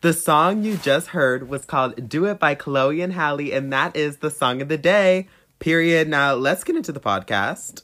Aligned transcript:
The 0.00 0.12
song 0.12 0.62
you 0.62 0.76
just 0.76 1.08
heard 1.08 1.48
was 1.48 1.64
called 1.64 2.08
Do 2.08 2.24
It 2.26 2.38
by 2.38 2.54
Chloe 2.54 3.00
and 3.00 3.12
Halle, 3.12 3.52
and 3.52 3.72
that 3.72 3.96
is 3.96 4.18
the 4.18 4.30
song 4.30 4.62
of 4.62 4.68
the 4.68 4.78
day. 4.78 5.26
Period. 5.58 6.08
Now 6.08 6.34
let's 6.34 6.62
get 6.62 6.76
into 6.76 6.92
the 6.92 7.00
podcast. 7.00 7.82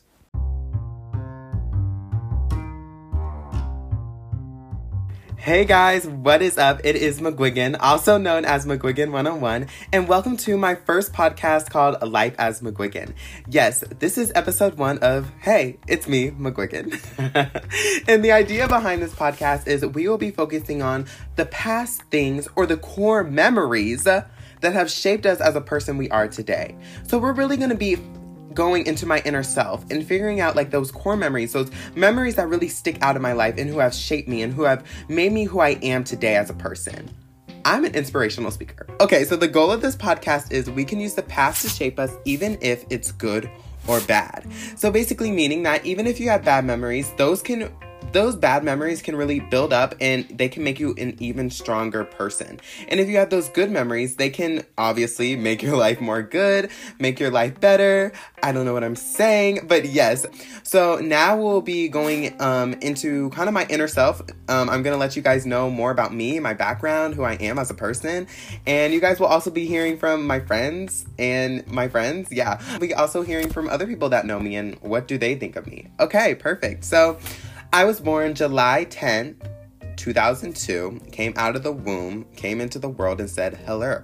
Hey 5.44 5.66
guys, 5.66 6.06
what 6.06 6.40
is 6.40 6.56
up? 6.56 6.80
It 6.84 6.96
is 6.96 7.20
McGuigan, 7.20 7.76
also 7.78 8.16
known 8.16 8.46
as 8.46 8.64
McGuigan 8.64 9.10
101, 9.12 9.66
and 9.92 10.08
welcome 10.08 10.38
to 10.38 10.56
my 10.56 10.74
first 10.74 11.12
podcast 11.12 11.68
called 11.68 12.00
Life 12.00 12.34
as 12.38 12.62
McGuigan. 12.62 13.12
Yes, 13.46 13.84
this 13.98 14.16
is 14.16 14.32
episode 14.34 14.78
one 14.78 14.96
of 15.00 15.28
Hey, 15.42 15.76
it's 15.86 16.08
me, 16.08 16.30
McGuigan. 16.30 16.98
and 18.08 18.24
the 18.24 18.32
idea 18.32 18.66
behind 18.66 19.02
this 19.02 19.12
podcast 19.12 19.66
is 19.66 19.84
we 19.84 20.08
will 20.08 20.16
be 20.16 20.30
focusing 20.30 20.80
on 20.80 21.04
the 21.36 21.44
past 21.44 22.04
things 22.04 22.48
or 22.56 22.64
the 22.64 22.78
core 22.78 23.22
memories 23.22 24.04
that 24.04 24.30
have 24.62 24.90
shaped 24.90 25.26
us 25.26 25.42
as 25.42 25.56
a 25.56 25.60
person 25.60 25.98
we 25.98 26.08
are 26.08 26.26
today. 26.26 26.74
So 27.06 27.18
we're 27.18 27.34
really 27.34 27.58
going 27.58 27.68
to 27.68 27.76
be 27.76 27.98
going 28.54 28.86
into 28.86 29.06
my 29.06 29.20
inner 29.24 29.42
self 29.42 29.84
and 29.90 30.06
figuring 30.06 30.40
out 30.40 30.56
like 30.56 30.70
those 30.70 30.90
core 30.90 31.16
memories, 31.16 31.52
those 31.52 31.70
memories 31.94 32.36
that 32.36 32.48
really 32.48 32.68
stick 32.68 32.98
out 33.02 33.16
in 33.16 33.22
my 33.22 33.32
life 33.32 33.56
and 33.58 33.68
who 33.68 33.78
have 33.78 33.94
shaped 33.94 34.28
me 34.28 34.42
and 34.42 34.52
who 34.52 34.62
have 34.62 34.86
made 35.08 35.32
me 35.32 35.44
who 35.44 35.60
I 35.60 35.70
am 35.82 36.04
today 36.04 36.36
as 36.36 36.50
a 36.50 36.54
person. 36.54 37.10
I'm 37.64 37.84
an 37.84 37.94
inspirational 37.94 38.50
speaker. 38.50 38.86
Okay, 39.00 39.24
so 39.24 39.36
the 39.36 39.48
goal 39.48 39.70
of 39.70 39.80
this 39.80 39.96
podcast 39.96 40.52
is 40.52 40.70
we 40.70 40.84
can 40.84 41.00
use 41.00 41.14
the 41.14 41.22
past 41.22 41.62
to 41.62 41.68
shape 41.68 41.98
us 41.98 42.12
even 42.24 42.58
if 42.60 42.84
it's 42.90 43.10
good 43.10 43.50
or 43.86 44.00
bad. 44.02 44.46
So 44.76 44.90
basically 44.90 45.30
meaning 45.30 45.62
that 45.64 45.84
even 45.84 46.06
if 46.06 46.20
you 46.20 46.28
have 46.28 46.44
bad 46.44 46.64
memories, 46.64 47.10
those 47.16 47.42
can 47.42 47.70
those 48.14 48.36
bad 48.36 48.62
memories 48.62 49.02
can 49.02 49.16
really 49.16 49.40
build 49.40 49.72
up 49.72 49.94
and 50.00 50.26
they 50.28 50.48
can 50.48 50.62
make 50.62 50.78
you 50.78 50.94
an 50.96 51.16
even 51.18 51.50
stronger 51.50 52.04
person. 52.04 52.60
And 52.88 53.00
if 53.00 53.08
you 53.08 53.16
have 53.16 53.28
those 53.28 53.48
good 53.48 53.72
memories, 53.72 54.14
they 54.14 54.30
can 54.30 54.64
obviously 54.78 55.34
make 55.34 55.62
your 55.62 55.76
life 55.84 56.00
more 56.00 56.22
good, 56.22 56.70
make 57.00 57.18
your 57.18 57.30
life 57.30 57.60
better. 57.60 58.12
I 58.40 58.52
don't 58.52 58.64
know 58.64 58.72
what 58.72 58.84
I'm 58.84 58.94
saying, 58.94 59.66
but 59.66 59.86
yes. 59.86 60.26
So 60.62 60.96
now 60.96 61.36
we'll 61.36 61.60
be 61.60 61.88
going 61.88 62.40
um, 62.40 62.74
into 62.74 63.30
kind 63.30 63.48
of 63.48 63.52
my 63.52 63.66
inner 63.68 63.88
self. 63.88 64.22
Um, 64.48 64.70
I'm 64.70 64.84
gonna 64.84 64.96
let 64.96 65.16
you 65.16 65.22
guys 65.22 65.44
know 65.44 65.68
more 65.68 65.90
about 65.90 66.14
me, 66.14 66.38
my 66.38 66.54
background, 66.54 67.14
who 67.14 67.24
I 67.24 67.34
am 67.34 67.58
as 67.58 67.70
a 67.70 67.74
person, 67.74 68.28
and 68.64 68.94
you 68.94 69.00
guys 69.00 69.18
will 69.18 69.26
also 69.26 69.50
be 69.50 69.66
hearing 69.66 69.98
from 69.98 70.24
my 70.24 70.38
friends 70.38 71.04
and 71.18 71.66
my 71.66 71.88
friends. 71.88 72.30
Yeah, 72.30 72.60
we 72.78 72.94
also 72.94 73.22
hearing 73.22 73.50
from 73.50 73.68
other 73.68 73.88
people 73.88 74.08
that 74.10 74.24
know 74.24 74.38
me 74.38 74.54
and 74.54 74.76
what 74.76 75.08
do 75.08 75.18
they 75.18 75.34
think 75.34 75.56
of 75.56 75.66
me. 75.66 75.90
Okay, 75.98 76.36
perfect. 76.36 76.84
So. 76.84 77.18
I 77.74 77.82
was 77.82 77.98
born 77.98 78.36
July 78.36 78.86
10th, 78.88 79.48
2002, 79.96 81.00
came 81.10 81.32
out 81.34 81.56
of 81.56 81.64
the 81.64 81.72
womb, 81.72 82.24
came 82.36 82.60
into 82.60 82.78
the 82.78 82.88
world, 82.88 83.18
and 83.18 83.28
said 83.28 83.56
hello. 83.66 84.00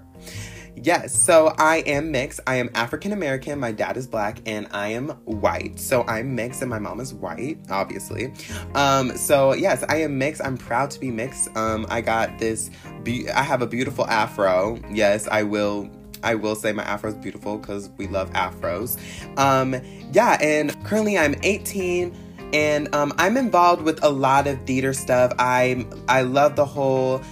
Yes, 0.74 1.16
so 1.16 1.54
I 1.56 1.76
am 1.86 2.10
mixed. 2.10 2.40
I 2.48 2.56
am 2.56 2.70
African 2.74 3.12
American, 3.12 3.60
my 3.60 3.70
dad 3.70 3.96
is 3.96 4.08
black, 4.08 4.40
and 4.44 4.66
I 4.72 4.88
am 4.88 5.10
white. 5.24 5.78
So 5.78 6.02
I'm 6.08 6.34
mixed, 6.34 6.62
and 6.62 6.68
my 6.68 6.80
mom 6.80 6.98
is 6.98 7.14
white, 7.14 7.60
obviously. 7.70 8.32
Um, 8.74 9.16
so 9.16 9.52
yes, 9.52 9.84
I 9.88 9.98
am 9.98 10.18
mixed. 10.18 10.42
I'm 10.44 10.56
proud 10.56 10.90
to 10.90 10.98
be 10.98 11.12
mixed. 11.12 11.56
Um, 11.56 11.86
I 11.90 12.00
got 12.00 12.40
this, 12.40 12.72
be- 13.04 13.30
I 13.30 13.44
have 13.44 13.62
a 13.62 13.68
beautiful 13.68 14.04
afro. 14.08 14.80
Yes, 14.90 15.28
I 15.28 15.44
will 15.44 15.88
I 16.22 16.34
will 16.34 16.56
say 16.56 16.72
my 16.72 16.82
afro 16.82 17.10
is 17.10 17.16
beautiful 17.16 17.56
because 17.56 17.90
we 17.96 18.06
love 18.08 18.30
afros. 18.32 18.98
Um, 19.38 19.80
yeah, 20.12 20.38
and 20.40 20.84
currently 20.84 21.16
I'm 21.16 21.34
18 21.44 22.29
and 22.52 22.94
um, 22.94 23.12
I'm 23.18 23.36
involved 23.36 23.82
with 23.82 24.02
a 24.04 24.10
lot 24.10 24.46
of 24.46 24.60
theater 24.66 24.92
stuff. 24.92 25.32
I 25.38 25.86
I 26.08 26.22
love 26.22 26.56
the 26.56 26.66
whole 26.66 27.22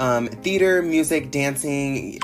um, 0.00 0.28
theater, 0.28 0.82
music, 0.82 1.30
dancing, 1.30 2.18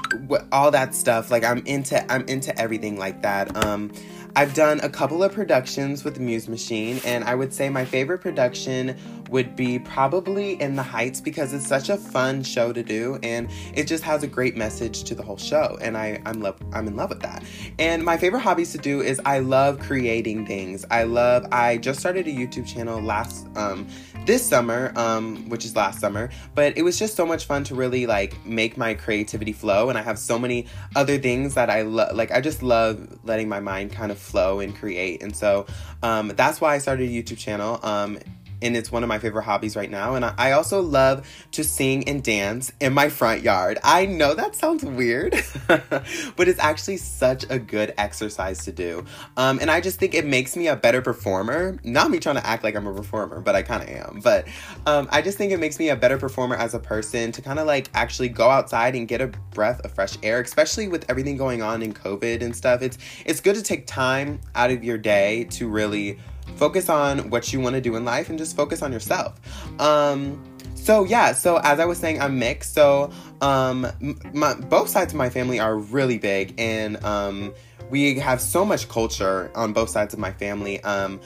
all 0.51 0.71
that 0.71 0.95
stuff. 0.95 1.31
Like 1.31 1.45
I'm 1.45 1.65
into 1.67 2.11
I'm 2.13 2.27
into 2.27 2.59
everything 2.59 2.99
like 2.99 3.23
that. 3.23 3.65
Um, 3.65 3.93
I've 4.37 4.55
done 4.55 4.81
a 4.81 4.89
couple 4.89 5.23
of 5.23 5.33
productions 5.33 6.05
with 6.05 6.21
Muse 6.21 6.49
Machine, 6.49 7.01
and 7.05 7.25
I 7.25 7.35
would 7.35 7.53
say 7.53 7.71
my 7.71 7.85
favorite 7.85 8.19
production 8.19 8.97
would 9.29 9.57
be 9.57 9.79
probably 9.79 10.61
In 10.61 10.77
the 10.77 10.83
Heights 10.83 11.21
because 11.21 11.53
it's 11.53 11.67
such 11.67 11.89
a 11.89 11.97
fun 11.97 12.43
show 12.43 12.73
to 12.73 12.83
do, 12.83 13.19
and 13.23 13.51
it 13.75 13.85
just 13.85 14.05
has 14.05 14.23
a 14.23 14.27
great 14.27 14.57
message 14.57 15.05
to 15.05 15.15
the 15.15 15.23
whole 15.23 15.37
show, 15.37 15.79
and 15.81 15.97
I 15.97 16.21
I'm 16.27 16.41
love 16.41 16.59
I'm 16.73 16.87
in 16.87 16.97
love 16.97 17.11
with 17.11 17.21
that. 17.21 17.43
And 17.79 18.05
my 18.05 18.17
favorite 18.17 18.41
hobbies 18.41 18.73
to 18.73 18.79
do 18.79 19.01
is 19.01 19.21
I 19.25 19.41
love 19.41 19.79
creating 19.79 20.47
things. 20.47 20.85
I 20.91 21.05
love 21.05 21.47
I 21.53 21.79
just 21.79 22.01
started 22.01 22.27
a 22.27 22.33
YouTube 22.33 22.67
channel 22.67 23.01
last 23.01 23.47
um 23.57 23.87
this 24.29 24.47
summer, 24.47 24.93
um, 24.95 25.49
which 25.49 25.65
is 25.65 25.75
last 25.75 26.01
summer, 26.01 26.29
but 26.55 26.77
it 26.77 26.83
was 26.83 26.99
just 26.99 27.17
so 27.17 27.25
much 27.25 27.47
fun 27.47 27.65
to 27.65 27.75
really 27.75 28.05
like 28.05 28.45
make 28.45 28.77
my 28.77 28.93
creativity 28.93 29.53
flow. 29.53 29.89
And 29.89 29.97
I 29.97 30.03
have 30.03 30.19
so 30.19 30.39
many 30.39 30.67
other 30.95 31.17
things 31.17 31.55
that 31.55 31.71
I 31.71 31.81
love. 31.81 32.15
Like, 32.15 32.31
I 32.31 32.43
just 32.43 32.63
love 32.63 33.19
letting 33.25 33.49
my 33.49 33.61
mind 33.61 33.91
kind 33.93 34.13
of 34.13 34.19
flow 34.19 34.61
and 34.61 34.75
create. 34.77 35.23
And 35.23 35.35
so 35.35 35.65
um, 36.03 36.29
that's 36.37 36.61
why 36.61 36.75
I 36.75 36.79
started 36.79 37.09
a 37.09 37.13
YouTube 37.13 37.39
channel. 37.39 37.81
Um, 37.83 38.19
and 38.63 38.77
it's 38.77 38.91
one 38.91 39.03
of 39.03 39.09
my 39.09 39.19
favorite 39.19 39.43
hobbies 39.43 39.77
right 39.77 39.91
now. 39.91 40.15
And 40.15 40.25
I 40.25 40.53
also 40.53 40.81
love 40.81 41.29
to 41.53 41.65
sing 41.65 42.09
and 42.09 42.23
dance 42.23 42.73
in 42.81 42.93
my 42.93 43.09
front 43.09 43.43
yard. 43.43 43.79
I 43.83 44.07
know 44.07 44.35
that 44.35 44.55
sounds 44.55 44.85
weird, 44.85 45.35
but 45.67 46.49
it's 46.49 46.59
actually 46.61 46.97
such 46.97 47.45
a 47.51 47.59
good 47.59 47.95
exercise 47.99 48.65
to 48.65 48.73
do. 48.73 49.05
Um, 49.37 49.59
and 49.61 49.71
I 49.71 49.81
just 49.81 49.99
think 49.99 50.15
it 50.15 50.27
makes 50.27 50.57
me 50.57 50.69
a 50.69 50.77
better 50.77 51.03
performer. 51.03 51.79
Not 51.85 52.11
me 52.11 52.19
trying 52.19 52.37
to 52.37 52.47
act 52.47 52.65
like 52.65 52.75
I'm 52.75 52.87
a 52.87 52.95
performer, 52.95 53.41
but 53.41 53.55
I 53.55 53.63
kind 53.63 53.83
of 53.83 53.89
am. 53.89 54.21
But 54.23 54.47
um, 54.87 55.09
I 55.11 55.23
just 55.23 55.39
think 55.39 55.53
it 55.53 55.61
makes 55.61 55.79
me 55.79 55.91
a 55.91 55.97
better 55.97 56.19
performer 56.19 56.57
as 56.57 56.75
a 56.75 56.79
person 56.79 57.33
to 57.33 57.43
kind 57.43 57.59
of 57.59 57.67
like 57.67 57.91
actually 57.95 58.29
go 58.29 58.49
outside 58.49 58.95
and 58.95 59.07
get 59.07 59.21
a 59.21 59.29
breath 59.51 59.81
of 59.81 59.93
fresh 59.93 60.17
air, 60.23 60.41
especially 60.41 60.89
with 60.89 61.05
everything 61.09 61.37
going 61.37 61.63
on 61.63 61.83
in 61.83 61.93
COVID 61.93 62.43
and 62.43 62.55
stuff. 62.55 62.83
It's 62.83 62.99
it's 63.25 63.41
good 63.41 63.55
to 63.57 63.63
take 63.63 63.87
time 63.87 64.41
out 64.55 64.71
of 64.71 64.85
your 64.85 64.99
day 64.99 65.45
to 65.51 65.69
really 65.69 66.19
focus 66.57 66.89
on 66.89 67.31
what 67.31 67.53
you 67.53 67.61
want 67.61 67.75
to 67.75 67.81
do 67.81 67.97
in 67.97 68.05
life 68.05 68.29
and 68.29 68.39
just 68.39 68.57
focus 68.57 68.83
on 68.83 68.93
yourself. 68.93 69.41
Um, 69.81 70.43
so 70.75 71.05
yeah, 71.05 71.33
so 71.33 71.59
as 71.59 71.81
I 71.81 71.85
was 71.85 71.99
saying, 71.99 72.21
I'm 72.21 72.39
mixed. 72.39 72.75
So 72.75 73.11
um, 73.41 73.87
my, 74.33 74.55
both 74.55 74.89
sides 74.89 75.13
of 75.13 75.19
my 75.19 75.29
family 75.29 75.61
are 75.61 75.77
really 75.77 76.19
big, 76.19 76.55
and 76.59 77.03
um, 77.05 77.53
we 77.91 78.19
have 78.19 78.41
so 78.41 78.65
much 78.65 78.89
culture 78.89 79.51
on 79.55 79.73
both 79.73 79.91
sides 79.91 80.15
of 80.15 80.21
my 80.21 80.33
family. 80.33 80.83
Um, 80.85 81.21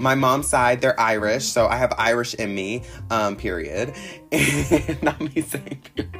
my 0.00 0.14
mom's 0.14 0.48
side, 0.48 0.80
they're 0.80 0.98
Irish, 0.98 1.44
so 1.44 1.68
I 1.68 1.76
have 1.76 1.92
Irish 1.98 2.34
in 2.34 2.54
me, 2.54 2.82
um, 3.10 3.36
period. 3.36 3.94
Not 5.02 5.20
me 5.20 5.42
saying 5.42 5.82
period. 5.94 6.16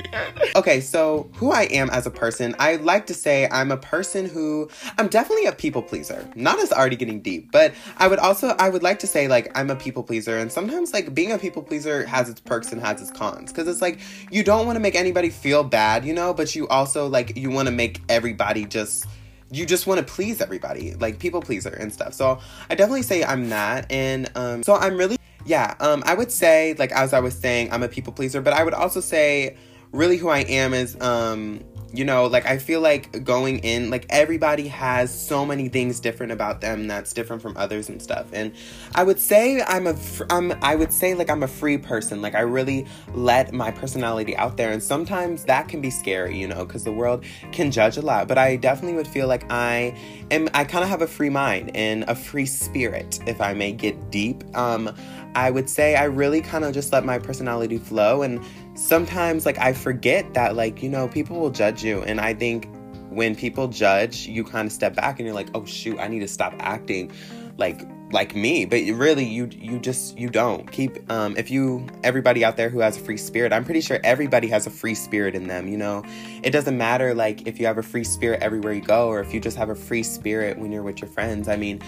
Okay, 0.54 0.80
so 0.80 1.30
who 1.34 1.52
I 1.52 1.62
am 1.64 1.88
as 1.90 2.06
a 2.06 2.10
person, 2.10 2.54
I 2.58 2.76
like 2.76 3.06
to 3.06 3.14
say 3.14 3.48
I'm 3.50 3.70
a 3.70 3.76
person 3.76 4.26
who 4.26 4.68
I'm 4.98 5.08
definitely 5.08 5.46
a 5.46 5.52
people 5.52 5.82
pleaser. 5.82 6.28
Not 6.34 6.58
as 6.58 6.72
already 6.72 6.96
getting 6.96 7.20
deep, 7.22 7.50
but 7.52 7.72
I 7.96 8.08
would 8.08 8.18
also 8.18 8.48
I 8.58 8.68
would 8.68 8.82
like 8.82 8.98
to 9.00 9.06
say 9.06 9.28
like 9.28 9.50
I'm 9.56 9.70
a 9.70 9.76
people 9.76 10.02
pleaser, 10.02 10.36
and 10.36 10.52
sometimes 10.52 10.92
like 10.92 11.14
being 11.14 11.32
a 11.32 11.38
people 11.38 11.62
pleaser 11.62 12.04
has 12.06 12.28
its 12.28 12.40
perks 12.40 12.72
and 12.72 12.82
has 12.82 13.00
its 13.00 13.10
cons. 13.10 13.52
Cause 13.52 13.66
it's 13.66 13.80
like 13.80 14.00
you 14.30 14.44
don't 14.44 14.66
want 14.66 14.76
to 14.76 14.80
make 14.80 14.94
anybody 14.94 15.30
feel 15.30 15.64
bad, 15.64 16.04
you 16.04 16.12
know, 16.12 16.34
but 16.34 16.54
you 16.54 16.68
also 16.68 17.06
like 17.06 17.36
you 17.36 17.50
want 17.50 17.66
to 17.66 17.72
make 17.72 18.02
everybody 18.08 18.66
just 18.66 19.06
you 19.50 19.66
just 19.66 19.86
want 19.86 19.98
to 19.98 20.14
please 20.14 20.40
everybody, 20.40 20.94
like 20.94 21.18
people 21.18 21.40
pleaser 21.40 21.70
and 21.70 21.92
stuff. 21.92 22.14
So 22.14 22.40
I 22.68 22.74
definitely 22.74 23.02
say 23.02 23.24
I'm 23.24 23.48
that. 23.50 23.90
And 23.90 24.30
um, 24.36 24.62
so 24.62 24.74
I'm 24.76 24.96
really, 24.96 25.16
yeah, 25.44 25.74
um, 25.80 26.02
I 26.06 26.14
would 26.14 26.30
say, 26.30 26.74
like, 26.74 26.92
as 26.92 27.12
I 27.12 27.20
was 27.20 27.36
saying, 27.36 27.72
I'm 27.72 27.82
a 27.82 27.88
people 27.88 28.12
pleaser, 28.12 28.40
but 28.40 28.52
I 28.52 28.62
would 28.62 28.74
also 28.74 29.00
say, 29.00 29.56
really, 29.92 30.16
who 30.16 30.28
I 30.28 30.40
am 30.40 30.74
is, 30.74 31.00
um, 31.00 31.64
you 31.92 32.04
know, 32.04 32.26
like 32.26 32.46
I 32.46 32.58
feel 32.58 32.80
like 32.80 33.24
going 33.24 33.58
in, 33.60 33.90
like 33.90 34.06
everybody 34.10 34.68
has 34.68 35.12
so 35.12 35.44
many 35.44 35.68
things 35.68 36.00
different 36.00 36.32
about 36.32 36.60
them 36.60 36.86
that's 36.86 37.12
different 37.12 37.42
from 37.42 37.56
others 37.56 37.88
and 37.88 38.00
stuff. 38.00 38.28
And 38.32 38.52
I 38.94 39.02
would 39.02 39.18
say 39.18 39.62
I'm 39.62 39.86
a, 39.86 39.96
I'm, 40.30 40.52
I 40.62 40.76
would 40.76 40.92
say 40.92 41.14
like 41.14 41.30
I'm 41.30 41.42
a 41.42 41.48
free 41.48 41.78
person. 41.78 42.22
Like 42.22 42.34
I 42.34 42.40
really 42.40 42.86
let 43.14 43.52
my 43.52 43.70
personality 43.70 44.36
out 44.36 44.56
there, 44.56 44.70
and 44.70 44.82
sometimes 44.82 45.44
that 45.44 45.68
can 45.68 45.80
be 45.80 45.90
scary, 45.90 46.38
you 46.38 46.46
know, 46.46 46.64
because 46.64 46.84
the 46.84 46.92
world 46.92 47.24
can 47.52 47.70
judge 47.70 47.96
a 47.96 48.02
lot. 48.02 48.28
But 48.28 48.38
I 48.38 48.56
definitely 48.56 48.96
would 48.96 49.08
feel 49.08 49.26
like 49.26 49.50
I 49.50 49.96
am, 50.30 50.48
I 50.54 50.64
kind 50.64 50.84
of 50.84 50.90
have 50.90 51.02
a 51.02 51.06
free 51.06 51.30
mind 51.30 51.74
and 51.74 52.04
a 52.04 52.14
free 52.14 52.46
spirit, 52.46 53.20
if 53.26 53.40
I 53.40 53.54
may 53.54 53.72
get 53.72 54.10
deep. 54.10 54.44
Um, 54.56 54.94
I 55.34 55.50
would 55.50 55.70
say 55.70 55.94
I 55.94 56.04
really 56.04 56.40
kind 56.40 56.64
of 56.64 56.74
just 56.74 56.92
let 56.92 57.04
my 57.04 57.18
personality 57.18 57.78
flow 57.78 58.22
and 58.22 58.44
sometimes 58.80 59.44
like 59.44 59.58
I 59.58 59.72
forget 59.72 60.32
that 60.34 60.56
like, 60.56 60.82
you 60.82 60.88
know, 60.88 61.06
people 61.06 61.38
will 61.38 61.50
judge 61.50 61.84
you. 61.84 62.02
And 62.02 62.20
I 62.20 62.34
think 62.34 62.68
when 63.10 63.34
people 63.36 63.68
judge, 63.68 64.26
you 64.26 64.42
kind 64.42 64.66
of 64.66 64.72
step 64.72 64.96
back 64.96 65.18
and 65.18 65.26
you're 65.26 65.34
like, 65.34 65.48
"Oh 65.54 65.64
shoot, 65.64 65.98
I 65.98 66.08
need 66.08 66.20
to 66.20 66.28
stop 66.28 66.54
acting. 66.58 67.12
Like 67.58 67.82
like 68.12 68.34
me 68.34 68.64
but 68.64 68.80
really 68.94 69.24
you 69.24 69.48
you 69.52 69.78
just 69.78 70.18
you 70.18 70.28
don't 70.28 70.70
keep 70.72 71.10
um 71.10 71.36
if 71.36 71.50
you 71.50 71.86
everybody 72.02 72.44
out 72.44 72.56
there 72.56 72.68
who 72.68 72.80
has 72.80 72.96
a 72.96 73.00
free 73.00 73.16
spirit 73.16 73.52
i'm 73.52 73.64
pretty 73.64 73.80
sure 73.80 74.00
everybody 74.02 74.48
has 74.48 74.66
a 74.66 74.70
free 74.70 74.94
spirit 74.94 75.34
in 75.34 75.46
them 75.46 75.68
you 75.68 75.76
know 75.76 76.02
it 76.42 76.50
doesn't 76.50 76.76
matter 76.76 77.14
like 77.14 77.46
if 77.46 77.60
you 77.60 77.66
have 77.66 77.78
a 77.78 77.82
free 77.82 78.04
spirit 78.04 78.42
everywhere 78.42 78.72
you 78.72 78.80
go 78.80 79.08
or 79.08 79.20
if 79.20 79.32
you 79.32 79.40
just 79.40 79.56
have 79.56 79.70
a 79.70 79.74
free 79.74 80.02
spirit 80.02 80.58
when 80.58 80.72
you're 80.72 80.82
with 80.82 81.00
your 81.00 81.10
friends 81.10 81.48
i 81.48 81.56
mean 81.56 81.80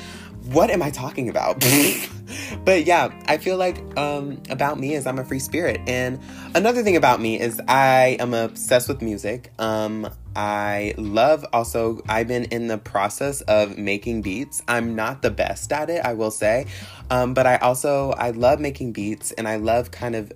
what 0.46 0.70
am 0.70 0.82
I 0.82 0.90
talking 0.90 1.28
about? 1.28 1.64
but 2.64 2.84
yeah, 2.84 3.12
I 3.26 3.38
feel 3.38 3.56
like 3.56 3.78
um, 3.96 4.42
about 4.50 4.78
me 4.78 4.94
is 4.94 5.06
I'm 5.06 5.18
a 5.18 5.24
free 5.24 5.38
spirit. 5.38 5.80
And 5.86 6.18
another 6.54 6.82
thing 6.82 6.96
about 6.96 7.20
me 7.20 7.40
is 7.40 7.60
I 7.68 8.16
am 8.18 8.34
obsessed 8.34 8.88
with 8.88 9.02
music. 9.02 9.52
Um, 9.58 10.08
I 10.34 10.94
love 10.96 11.44
also, 11.52 12.00
I've 12.08 12.28
been 12.28 12.44
in 12.44 12.66
the 12.66 12.78
process 12.78 13.40
of 13.42 13.78
making 13.78 14.22
beats. 14.22 14.62
I'm 14.68 14.94
not 14.94 15.22
the 15.22 15.30
best 15.30 15.72
at 15.72 15.90
it, 15.90 16.04
I 16.04 16.14
will 16.14 16.30
say. 16.30 16.66
Um, 17.10 17.34
but 17.34 17.46
I 17.46 17.56
also, 17.56 18.10
I 18.12 18.30
love 18.30 18.60
making 18.60 18.92
beats 18.92 19.32
and 19.32 19.46
I 19.46 19.56
love 19.56 19.90
kind 19.90 20.14
of 20.14 20.32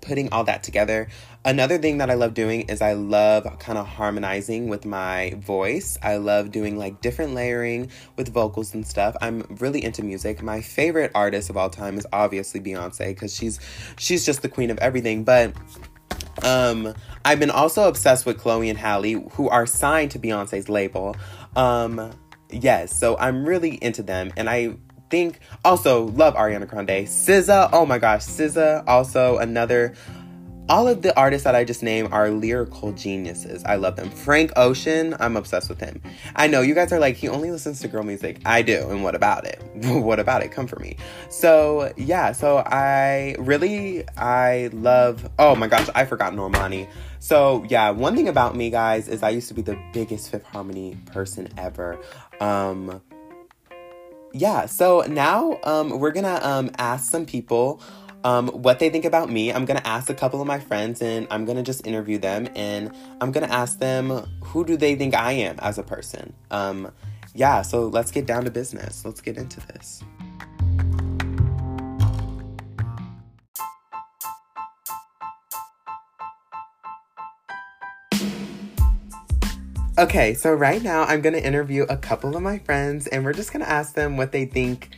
putting 0.00 0.32
all 0.32 0.44
that 0.44 0.62
together. 0.62 1.08
Another 1.44 1.78
thing 1.78 1.98
that 1.98 2.10
I 2.10 2.14
love 2.14 2.34
doing 2.34 2.62
is 2.62 2.82
I 2.82 2.92
love 2.92 3.46
kind 3.58 3.78
of 3.78 3.86
harmonizing 3.86 4.68
with 4.68 4.84
my 4.84 5.34
voice. 5.38 5.96
I 6.02 6.16
love 6.16 6.50
doing 6.50 6.76
like 6.76 7.00
different 7.00 7.34
layering 7.34 7.90
with 8.16 8.32
vocals 8.32 8.74
and 8.74 8.86
stuff. 8.86 9.16
I'm 9.22 9.42
really 9.58 9.82
into 9.82 10.02
music. 10.02 10.42
My 10.42 10.60
favorite 10.60 11.12
artist 11.14 11.48
of 11.48 11.56
all 11.56 11.70
time 11.70 11.96
is 11.96 12.06
obviously 12.12 12.60
Beyonce 12.60 13.08
because 13.08 13.34
she's 13.34 13.58
she's 13.96 14.26
just 14.26 14.42
the 14.42 14.50
queen 14.50 14.70
of 14.70 14.78
everything. 14.78 15.24
But 15.24 15.54
um, 16.42 16.94
I've 17.24 17.38
been 17.38 17.50
also 17.50 17.88
obsessed 17.88 18.26
with 18.26 18.38
Chloe 18.38 18.68
and 18.68 18.78
Halle, 18.78 19.28
who 19.32 19.48
are 19.48 19.66
signed 19.66 20.10
to 20.12 20.18
Beyonce's 20.18 20.68
label. 20.68 21.16
Um, 21.56 22.12
yes, 22.50 22.96
so 22.96 23.16
I'm 23.18 23.44
really 23.44 23.82
into 23.82 24.02
them, 24.02 24.32
and 24.36 24.48
I 24.48 24.76
think 25.10 25.40
also 25.64 26.04
love 26.04 26.34
Ariana 26.34 26.68
Grande, 26.68 27.06
SZA. 27.06 27.70
Oh 27.72 27.84
my 27.84 27.98
gosh, 27.98 28.22
SZA 28.22 28.84
also 28.86 29.38
another 29.38 29.94
all 30.70 30.86
of 30.86 31.02
the 31.02 31.14
artists 31.18 31.42
that 31.42 31.56
I 31.56 31.64
just 31.64 31.82
named 31.82 32.12
are 32.12 32.30
lyrical 32.30 32.92
geniuses. 32.92 33.64
I 33.64 33.74
love 33.74 33.96
them. 33.96 34.08
Frank 34.08 34.52
Ocean, 34.54 35.16
I'm 35.18 35.36
obsessed 35.36 35.68
with 35.68 35.80
him. 35.80 36.00
I 36.36 36.46
know 36.46 36.60
you 36.62 36.74
guys 36.74 36.92
are 36.92 37.00
like, 37.00 37.16
he 37.16 37.28
only 37.28 37.50
listens 37.50 37.80
to 37.80 37.88
girl 37.88 38.04
music. 38.04 38.40
I 38.46 38.62
do, 38.62 38.88
and 38.88 39.02
what 39.02 39.16
about 39.16 39.44
it? 39.44 39.60
what 39.74 40.20
about 40.20 40.44
it? 40.44 40.52
Come 40.52 40.68
for 40.68 40.78
me. 40.78 40.96
So 41.28 41.92
yeah, 41.96 42.30
so 42.30 42.58
I 42.58 43.34
really 43.40 44.04
I 44.16 44.70
love 44.72 45.28
oh 45.40 45.56
my 45.56 45.66
gosh, 45.66 45.88
I 45.96 46.04
forgot 46.04 46.34
Normani. 46.34 46.88
So 47.18 47.64
yeah, 47.68 47.90
one 47.90 48.14
thing 48.14 48.28
about 48.28 48.54
me, 48.54 48.70
guys, 48.70 49.08
is 49.08 49.24
I 49.24 49.30
used 49.30 49.48
to 49.48 49.54
be 49.54 49.62
the 49.62 49.76
biggest 49.92 50.30
Fifth 50.30 50.44
Harmony 50.44 50.96
person 51.06 51.48
ever. 51.58 51.98
Um 52.38 53.02
yeah, 54.32 54.66
so 54.66 55.00
now 55.08 55.58
um 55.64 55.98
we're 55.98 56.12
gonna 56.12 56.38
um 56.42 56.70
ask 56.78 57.10
some 57.10 57.26
people 57.26 57.80
um, 58.24 58.48
what 58.48 58.78
they 58.78 58.90
think 58.90 59.04
about 59.04 59.30
me. 59.30 59.52
I'm 59.52 59.64
gonna 59.64 59.82
ask 59.84 60.10
a 60.10 60.14
couple 60.14 60.40
of 60.40 60.46
my 60.46 60.58
friends 60.58 61.00
and 61.00 61.26
I'm 61.30 61.44
gonna 61.44 61.62
just 61.62 61.86
interview 61.86 62.18
them 62.18 62.48
and 62.54 62.94
I'm 63.20 63.32
gonna 63.32 63.46
ask 63.46 63.78
them 63.78 64.10
who 64.42 64.64
do 64.64 64.76
they 64.76 64.94
think 64.94 65.14
I 65.14 65.32
am 65.32 65.58
as 65.60 65.78
a 65.78 65.82
person. 65.82 66.34
Um, 66.50 66.92
yeah, 67.34 67.62
so 67.62 67.86
let's 67.88 68.10
get 68.10 68.26
down 68.26 68.44
to 68.44 68.50
business. 68.50 69.04
Let's 69.04 69.20
get 69.20 69.36
into 69.36 69.60
this. 69.68 70.02
Okay, 79.98 80.32
so 80.32 80.54
right 80.54 80.82
now 80.82 81.02
I'm 81.02 81.20
gonna 81.20 81.38
interview 81.38 81.84
a 81.90 81.96
couple 81.96 82.34
of 82.34 82.42
my 82.42 82.58
friends 82.58 83.06
and 83.06 83.22
we're 83.22 83.34
just 83.34 83.52
gonna 83.52 83.66
ask 83.66 83.94
them 83.94 84.16
what 84.16 84.32
they 84.32 84.46
think 84.46 84.90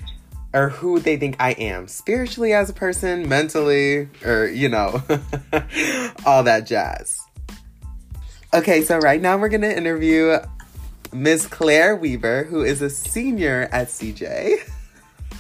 or 0.55 0.69
who 0.69 1.01
they 1.01 1.17
think 1.17 1.37
I 1.39 1.53
am 1.53 1.89
spiritually 1.89 2.53
as 2.53 2.71
a 2.71 2.73
person, 2.73 3.29
mentally, 3.29 4.09
or 4.25 4.47
you 4.47 4.69
know, 4.69 5.03
all 6.27 6.43
that 6.45 6.67
jazz. 6.67 7.21
Okay, 8.55 8.83
so 8.83 8.99
right 8.99 9.21
now 9.21 9.39
we're 9.39 9.49
gonna 9.49 9.69
interview 9.69 10.37
Miss 11.13 11.47
Claire 11.47 11.97
Weaver, 11.97 12.45
who 12.45 12.63
is 12.63 12.83
a 12.83 12.91
senior 12.91 13.69
at 13.73 13.89
CJ. 13.89 14.59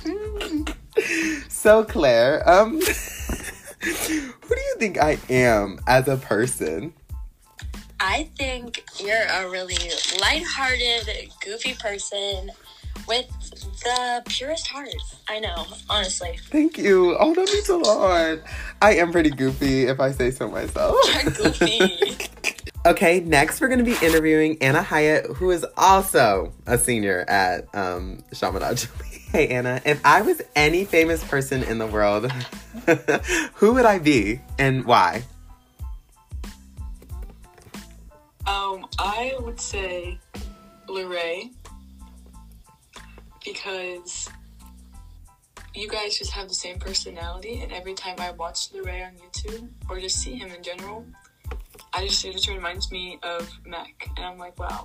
so 1.49 1.85
Claire, 1.85 2.49
um, 2.49 2.81
who 3.81 4.55
do 4.55 4.61
you 4.61 4.76
think 4.79 4.99
I 4.99 5.19
am 5.29 5.79
as 5.87 6.08
a 6.08 6.17
person? 6.17 6.93
I 8.00 8.29
think 8.37 8.85
you're 8.99 9.26
a 9.31 9.49
really 9.49 9.79
lighthearted, 10.20 11.31
goofy 11.44 11.75
person 11.75 12.50
with 13.06 13.26
the 13.82 14.23
purest 14.26 14.67
heart. 14.67 14.94
I 15.29 15.40
know, 15.40 15.67
honestly. 15.88 16.38
Thank 16.50 16.79
you. 16.79 17.17
Oh, 17.19 17.34
that 17.34 17.46
means 17.52 17.69
a 17.69 17.76
lot. 17.76 18.38
I 18.81 18.94
am 18.94 19.12
pretty 19.12 19.31
goofy 19.31 19.84
if 19.84 20.00
I 20.00 20.12
say 20.12 20.31
so 20.31 20.49
myself. 20.49 20.96
You're 21.23 21.32
goofy. 21.32 22.29
okay, 22.87 23.20
next 23.20 23.61
we're 23.61 23.69
going 23.69 23.79
to 23.79 23.84
be 23.84 23.96
interviewing 24.05 24.58
Anna 24.61 24.82
Hyatt, 24.82 25.26
who 25.26 25.50
is 25.50 25.64
also 25.76 26.52
a 26.67 26.79
senior 26.79 27.25
at 27.29 27.73
um, 27.75 28.23
Chaminade 28.32 28.87
Hey, 29.32 29.49
Anna, 29.49 29.81
if 29.87 30.05
I 30.05 30.20
was 30.20 30.43
any 30.55 30.84
famous 30.84 31.25
person 31.25 31.62
in 31.62 31.79
the 31.79 31.87
world, 31.87 32.31
who 33.55 33.73
would 33.73 33.87
I 33.87 33.99
be 33.99 34.40
and 34.58 34.84
why? 34.84 35.23
Um, 38.46 38.87
I 38.99 39.34
would 39.40 39.58
say 39.58 40.19
Larray 40.87 41.50
because 43.44 44.29
you 45.75 45.89
guys 45.89 46.19
just 46.19 46.31
have 46.33 46.49
the 46.49 46.55
same 46.55 46.79
personality, 46.79 47.61
and 47.62 47.73
every 47.73 47.94
time 47.94 48.17
I 48.19 48.31
watch 48.33 48.69
Ray 48.75 49.03
on 49.03 49.12
YouTube 49.15 49.69
or 49.89 50.00
just 50.00 50.17
see 50.17 50.35
him 50.35 50.50
in 50.53 50.62
general, 50.62 51.05
I 51.93 52.06
just 52.06 52.25
it 52.25 52.33
just 52.33 52.49
reminds 52.49 52.91
me 52.91 53.19
of 53.23 53.50
Mac, 53.67 54.09
and 54.17 54.25
I'm 54.25 54.39
like, 54.39 54.59
wow, 54.59 54.85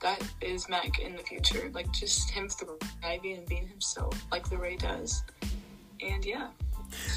that 0.00 0.22
is 0.40 0.68
Mac 0.68 0.98
in 0.98 1.16
the 1.16 1.22
future. 1.22 1.70
Like 1.72 1.90
just 1.92 2.30
him 2.30 2.48
thriving 2.48 3.38
and 3.38 3.46
being 3.46 3.66
himself, 3.66 4.14
like 4.30 4.50
Ray 4.50 4.76
does, 4.76 5.22
and 6.00 6.24
yeah. 6.24 6.48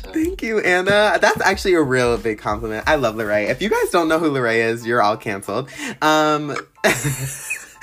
So. 0.01 0.11
Thank 0.11 0.41
you, 0.41 0.59
Anna. 0.59 1.17
That's 1.19 1.41
actually 1.41 1.73
a 1.73 1.81
real 1.81 2.17
big 2.17 2.39
compliment. 2.39 2.87
I 2.87 2.95
love 2.95 3.15
Larray. 3.15 3.49
If 3.49 3.61
you 3.61 3.69
guys 3.69 3.89
don't 3.89 4.07
know 4.07 4.19
who 4.19 4.31
Larray 4.31 4.59
is, 4.59 4.85
you're 4.85 5.01
all 5.01 5.17
canceled. 5.17 5.69
Um, 6.01 6.55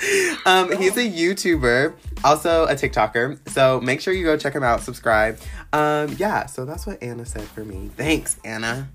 um, 0.45 0.75
he's 0.77 0.97
a 0.97 1.09
YouTuber, 1.09 1.93
also 2.23 2.65
a 2.65 2.73
TikToker. 2.73 3.49
So 3.49 3.79
make 3.81 4.01
sure 4.01 4.13
you 4.13 4.23
go 4.23 4.37
check 4.37 4.53
him 4.53 4.63
out, 4.63 4.81
subscribe. 4.81 5.39
Um, 5.71 6.15
yeah, 6.17 6.45
so 6.45 6.65
that's 6.65 6.85
what 6.85 7.01
Anna 7.01 7.25
said 7.25 7.43
for 7.43 7.63
me. 7.63 7.89
Thanks, 7.95 8.37
Anna. 8.43 8.89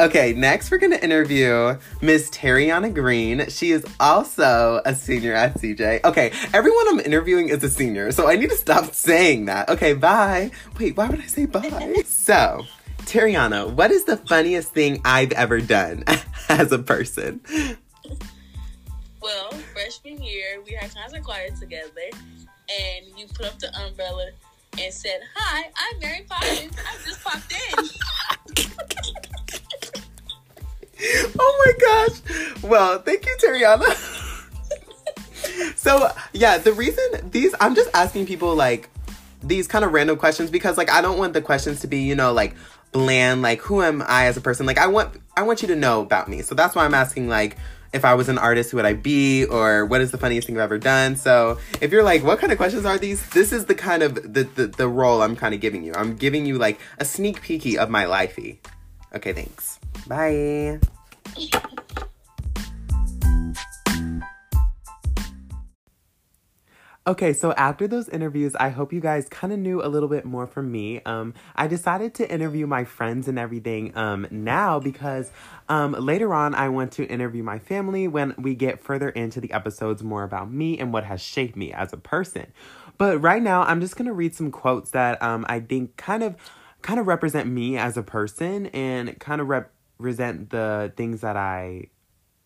Okay, 0.00 0.32
next 0.32 0.70
we're 0.70 0.78
gonna 0.78 0.94
interview 0.94 1.76
Miss 2.00 2.30
Terriana 2.30 2.94
Green. 2.94 3.48
She 3.48 3.72
is 3.72 3.84
also 3.98 4.80
a 4.84 4.94
senior 4.94 5.34
at 5.34 5.54
CJ. 5.54 6.04
Okay, 6.04 6.30
everyone 6.54 6.88
I'm 6.88 7.00
interviewing 7.00 7.48
is 7.48 7.64
a 7.64 7.68
senior, 7.68 8.12
so 8.12 8.28
I 8.28 8.36
need 8.36 8.50
to 8.50 8.56
stop 8.56 8.84
saying 8.94 9.46
that. 9.46 9.68
Okay, 9.68 9.94
bye. 9.94 10.52
Wait, 10.78 10.96
why 10.96 11.08
would 11.08 11.20
I 11.20 11.26
say 11.26 11.46
bye? 11.46 12.02
so, 12.06 12.64
Terriana, 12.98 13.68
what 13.72 13.90
is 13.90 14.04
the 14.04 14.16
funniest 14.16 14.72
thing 14.72 15.00
I've 15.04 15.32
ever 15.32 15.60
done 15.60 16.04
as 16.48 16.70
a 16.70 16.78
person? 16.78 17.40
Well, 19.20 19.50
freshman 19.88 20.22
year, 20.22 20.60
we 20.66 20.72
had 20.74 20.94
concert 20.94 21.24
choir 21.24 21.48
together, 21.58 21.88
and 22.12 23.06
you 23.16 23.26
put 23.28 23.46
up 23.46 23.58
the 23.58 23.74
umbrella 23.86 24.28
and 24.78 24.92
said, 24.92 25.20
"Hi, 25.34 25.70
I'm 25.76 25.98
Mary 25.98 26.26
Poppins. 26.28 26.76
I 26.76 26.94
just 27.06 27.24
popped 27.24 27.50
in." 27.50 27.74
oh 31.40 31.64
my 31.64 31.72
gosh! 31.80 32.62
Well, 32.62 32.98
thank 33.00 33.24
you, 33.24 33.34
Terriana. 33.42 33.94
so 35.76 36.10
yeah, 36.34 36.58
the 36.58 36.72
reason 36.74 37.30
these 37.30 37.54
I'm 37.58 37.74
just 37.74 37.88
asking 37.94 38.26
people 38.26 38.54
like 38.54 38.90
these 39.42 39.66
kind 39.66 39.86
of 39.86 39.94
random 39.94 40.18
questions 40.18 40.50
because 40.50 40.76
like 40.76 40.90
I 40.90 41.00
don't 41.00 41.16
want 41.16 41.32
the 41.32 41.40
questions 41.40 41.80
to 41.80 41.86
be 41.86 42.00
you 42.00 42.14
know 42.14 42.34
like 42.34 42.54
bland 42.92 43.40
like 43.40 43.60
who 43.60 43.80
am 43.82 44.02
I 44.06 44.26
as 44.26 44.36
a 44.36 44.40
person 44.42 44.66
like 44.66 44.76
I 44.76 44.88
want 44.88 45.14
I 45.34 45.44
want 45.44 45.62
you 45.62 45.68
to 45.68 45.76
know 45.76 46.02
about 46.02 46.28
me 46.28 46.42
so 46.42 46.54
that's 46.54 46.74
why 46.74 46.84
I'm 46.84 46.94
asking 46.94 47.28
like 47.28 47.56
if 47.92 48.04
I 48.04 48.14
was 48.14 48.28
an 48.28 48.38
artist, 48.38 48.70
who 48.70 48.76
would 48.76 48.86
I 48.86 48.94
be? 48.94 49.44
Or 49.44 49.84
what 49.86 50.00
is 50.00 50.10
the 50.10 50.18
funniest 50.18 50.46
thing 50.46 50.56
I've 50.56 50.64
ever 50.64 50.78
done? 50.78 51.16
So 51.16 51.58
if 51.80 51.92
you're 51.92 52.02
like, 52.02 52.22
what 52.22 52.38
kind 52.38 52.52
of 52.52 52.58
questions 52.58 52.84
are 52.84 52.98
these? 52.98 53.28
This 53.30 53.52
is 53.52 53.66
the 53.66 53.74
kind 53.74 54.02
of 54.02 54.14
the 54.14 54.44
the, 54.44 54.66
the 54.66 54.88
role 54.88 55.22
I'm 55.22 55.36
kind 55.36 55.54
of 55.54 55.60
giving 55.60 55.84
you. 55.84 55.92
I'm 55.94 56.16
giving 56.16 56.46
you 56.46 56.58
like 56.58 56.78
a 56.98 57.04
sneak 57.04 57.42
peeky 57.42 57.76
of 57.76 57.90
my 57.90 58.04
lifey. 58.04 58.58
Okay, 59.14 59.32
thanks. 59.32 59.78
Bye. 60.06 60.80
Okay, 67.08 67.32
so 67.32 67.52
after 67.52 67.88
those 67.88 68.06
interviews, 68.10 68.54
I 68.56 68.68
hope 68.68 68.92
you 68.92 69.00
guys 69.00 69.30
kind 69.30 69.50
of 69.50 69.58
knew 69.58 69.82
a 69.82 69.88
little 69.88 70.10
bit 70.10 70.26
more 70.26 70.46
from 70.46 70.70
me. 70.70 71.00
Um, 71.06 71.32
I 71.56 71.66
decided 71.66 72.12
to 72.16 72.30
interview 72.30 72.66
my 72.66 72.84
friends 72.84 73.28
and 73.28 73.38
everything 73.38 73.96
um, 73.96 74.26
now 74.30 74.78
because 74.78 75.32
um, 75.70 75.92
later 75.92 76.34
on 76.34 76.54
I 76.54 76.68
want 76.68 76.92
to 76.92 77.06
interview 77.06 77.42
my 77.42 77.60
family 77.60 78.08
when 78.08 78.34
we 78.36 78.54
get 78.54 78.78
further 78.78 79.08
into 79.08 79.40
the 79.40 79.52
episodes 79.52 80.02
more 80.02 80.22
about 80.22 80.52
me 80.52 80.78
and 80.78 80.92
what 80.92 81.04
has 81.04 81.22
shaped 81.22 81.56
me 81.56 81.72
as 81.72 81.94
a 81.94 81.96
person. 81.96 82.52
But 82.98 83.22
right 83.22 83.42
now, 83.42 83.62
I'm 83.62 83.80
just 83.80 83.96
gonna 83.96 84.12
read 84.12 84.34
some 84.34 84.50
quotes 84.50 84.90
that 84.90 85.22
um 85.22 85.46
I 85.48 85.60
think 85.60 85.96
kind 85.96 86.22
of 86.22 86.36
kind 86.82 87.00
of 87.00 87.06
represent 87.06 87.48
me 87.48 87.78
as 87.78 87.96
a 87.96 88.02
person 88.02 88.66
and 88.66 89.18
kind 89.18 89.40
of 89.40 89.48
represent 89.48 90.50
the 90.50 90.92
things 90.94 91.22
that 91.22 91.38
I 91.38 91.86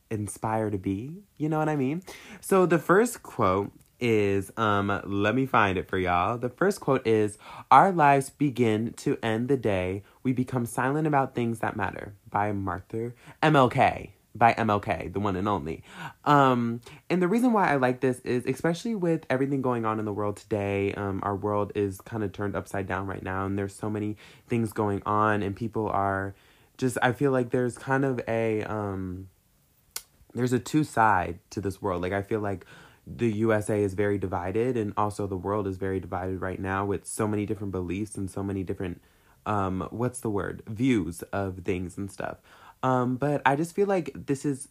inspire 0.08 0.70
to 0.70 0.78
be. 0.78 1.24
You 1.36 1.48
know 1.48 1.58
what 1.58 1.68
I 1.68 1.74
mean? 1.74 2.02
So 2.40 2.64
the 2.64 2.78
first 2.78 3.24
quote 3.24 3.72
is 4.02 4.52
um 4.56 5.00
let 5.04 5.34
me 5.34 5.46
find 5.46 5.78
it 5.78 5.88
for 5.88 5.96
y'all. 5.96 6.36
The 6.36 6.50
first 6.50 6.80
quote 6.80 7.06
is 7.06 7.38
our 7.70 7.92
lives 7.92 8.28
begin 8.30 8.92
to 8.98 9.16
end 9.22 9.48
the 9.48 9.56
day 9.56 10.02
we 10.22 10.32
become 10.32 10.66
silent 10.66 11.06
about 11.06 11.34
things 11.34 11.60
that 11.60 11.76
matter 11.76 12.14
by 12.28 12.52
Martha 12.52 13.12
MLK 13.42 14.10
by 14.34 14.54
MLK, 14.54 15.12
the 15.12 15.20
one 15.20 15.36
and 15.36 15.48
only. 15.48 15.82
Um, 16.24 16.80
and 17.10 17.20
the 17.20 17.28
reason 17.28 17.52
why 17.52 17.70
I 17.70 17.76
like 17.76 18.00
this 18.00 18.20
is 18.20 18.44
especially 18.46 18.94
with 18.94 19.26
everything 19.28 19.62
going 19.62 19.84
on 19.84 19.98
in 19.98 20.04
the 20.04 20.12
world 20.12 20.36
today, 20.36 20.92
um, 20.94 21.20
our 21.22 21.36
world 21.36 21.72
is 21.74 22.00
kind 22.00 22.24
of 22.24 22.32
turned 22.32 22.56
upside 22.56 22.86
down 22.86 23.06
right 23.06 23.22
now, 23.22 23.46
and 23.46 23.58
there's 23.58 23.74
so 23.74 23.90
many 23.90 24.16
things 24.48 24.72
going 24.72 25.02
on, 25.04 25.42
and 25.42 25.54
people 25.54 25.88
are 25.88 26.34
just, 26.78 26.96
I 27.02 27.12
feel 27.12 27.30
like 27.30 27.50
there's 27.50 27.76
kind 27.76 28.04
of 28.04 28.20
a, 28.26 28.62
um, 28.62 29.28
there's 30.34 30.52
a 30.52 30.58
two 30.58 30.84
side 30.84 31.38
to 31.50 31.60
this 31.60 31.82
world. 31.82 32.02
Like, 32.02 32.12
I 32.12 32.22
feel 32.22 32.40
like 32.40 32.64
the 33.06 33.30
USA 33.32 33.82
is 33.82 33.94
very 33.94 34.18
divided, 34.18 34.76
and 34.76 34.92
also 34.96 35.26
the 35.26 35.36
world 35.36 35.66
is 35.66 35.76
very 35.76 36.00
divided 36.00 36.40
right 36.40 36.60
now 36.60 36.84
with 36.84 37.06
so 37.06 37.26
many 37.26 37.46
different 37.46 37.72
beliefs 37.72 38.16
and 38.16 38.30
so 38.30 38.42
many 38.42 38.62
different, 38.62 39.02
um, 39.46 39.88
what's 39.90 40.20
the 40.20 40.30
word, 40.30 40.62
views 40.66 41.22
of 41.32 41.58
things 41.64 41.96
and 41.98 42.10
stuff. 42.10 42.38
Um, 42.82 43.16
but 43.16 43.42
I 43.46 43.56
just 43.56 43.74
feel 43.74 43.86
like 43.86 44.12
this 44.14 44.44
is 44.44 44.68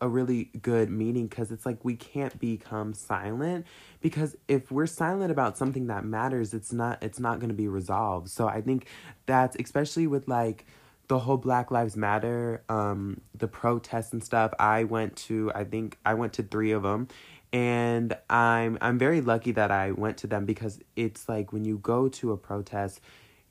a 0.00 0.08
really 0.08 0.50
good 0.60 0.90
meaning 0.90 1.26
because 1.26 1.50
it's 1.50 1.64
like 1.64 1.82
we 1.84 1.96
can't 1.96 2.38
become 2.38 2.92
silent 2.92 3.64
because 4.00 4.36
if 4.48 4.70
we're 4.70 4.86
silent 4.86 5.30
about 5.30 5.56
something 5.56 5.86
that 5.86 6.04
matters 6.04 6.52
it's 6.52 6.72
not 6.72 7.02
it's 7.02 7.18
not 7.18 7.38
going 7.38 7.48
to 7.48 7.54
be 7.54 7.68
resolved 7.68 8.28
so 8.28 8.46
i 8.46 8.60
think 8.60 8.86
that's 9.24 9.56
especially 9.58 10.06
with 10.06 10.26
like 10.28 10.66
the 11.08 11.18
whole 11.20 11.36
black 11.36 11.70
lives 11.70 11.96
matter 11.96 12.62
um 12.68 13.20
the 13.34 13.48
protests 13.48 14.12
and 14.12 14.22
stuff 14.22 14.52
i 14.58 14.84
went 14.84 15.14
to 15.16 15.50
i 15.54 15.64
think 15.64 15.96
i 16.04 16.12
went 16.12 16.32
to 16.32 16.42
3 16.42 16.72
of 16.72 16.82
them 16.82 17.08
and 17.52 18.16
i'm 18.28 18.78
i'm 18.80 18.98
very 18.98 19.20
lucky 19.20 19.52
that 19.52 19.70
i 19.70 19.90
went 19.90 20.16
to 20.16 20.26
them 20.26 20.44
because 20.44 20.80
it's 20.96 21.28
like 21.28 21.52
when 21.52 21.64
you 21.64 21.78
go 21.78 22.08
to 22.08 22.32
a 22.32 22.36
protest 22.36 23.00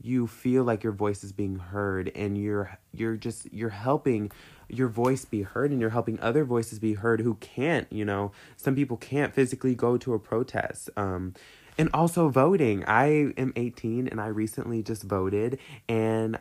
you 0.02 0.28
feel 0.28 0.64
like 0.64 0.84
your 0.84 0.92
voice 0.92 1.24
is 1.24 1.32
being 1.32 1.58
heard 1.58 2.12
and 2.16 2.38
you're 2.38 2.78
you're 2.94 3.16
just 3.16 3.52
you're 3.54 3.70
helping 3.70 4.30
your 4.68 4.90
voice 4.90 5.24
be 5.24 5.44
heard 5.44 5.72
and 5.72 5.80
you're 5.80 5.92
helping 5.92 6.20
other 6.20 6.44
voices 6.44 6.80
be 6.80 6.96
heard 6.96 7.22
who 7.22 7.36
can't 7.36 7.88
you 7.92 8.04
know 8.04 8.32
some 8.58 8.76
people 8.76 8.98
can't 8.98 9.34
physically 9.34 9.76
go 9.76 9.98
to 9.98 10.14
a 10.14 10.20
protest 10.20 10.90
um 10.98 11.34
and 11.78 11.90
also 11.94 12.30
voting. 12.30 12.84
I 12.86 13.34
am 13.38 13.54
18 13.56 14.08
and 14.08 14.22
i 14.22 14.28
recently 14.28 14.84
just 14.84 15.04
voted 15.04 15.60
and 15.88 16.38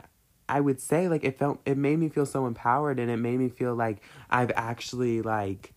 i 0.48 0.60
would 0.60 0.80
say 0.80 1.08
like 1.08 1.24
it 1.24 1.38
felt 1.38 1.60
it 1.64 1.76
made 1.76 1.98
me 1.98 2.08
feel 2.08 2.26
so 2.26 2.46
empowered 2.46 2.98
and 2.98 3.10
it 3.10 3.16
made 3.16 3.38
me 3.38 3.48
feel 3.48 3.74
like 3.74 4.02
i've 4.28 4.50
actually 4.56 5.22
like 5.22 5.72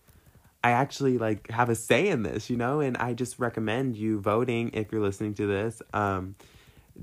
I 0.66 0.72
actually 0.72 1.16
like 1.16 1.48
have 1.48 1.68
a 1.68 1.76
say 1.76 2.08
in 2.08 2.24
this, 2.24 2.50
you 2.50 2.56
know, 2.56 2.80
and 2.80 2.96
I 2.96 3.14
just 3.14 3.38
recommend 3.38 3.94
you 3.94 4.18
voting 4.18 4.70
if 4.74 4.90
you're 4.90 5.00
listening 5.00 5.34
to 5.34 5.46
this. 5.46 5.80
Um, 5.94 6.34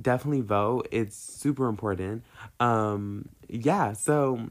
definitely 0.01 0.41
vote. 0.41 0.89
It's 0.91 1.15
super 1.15 1.69
important. 1.69 2.25
Um, 2.59 3.29
yeah, 3.47 3.93
so 3.93 4.49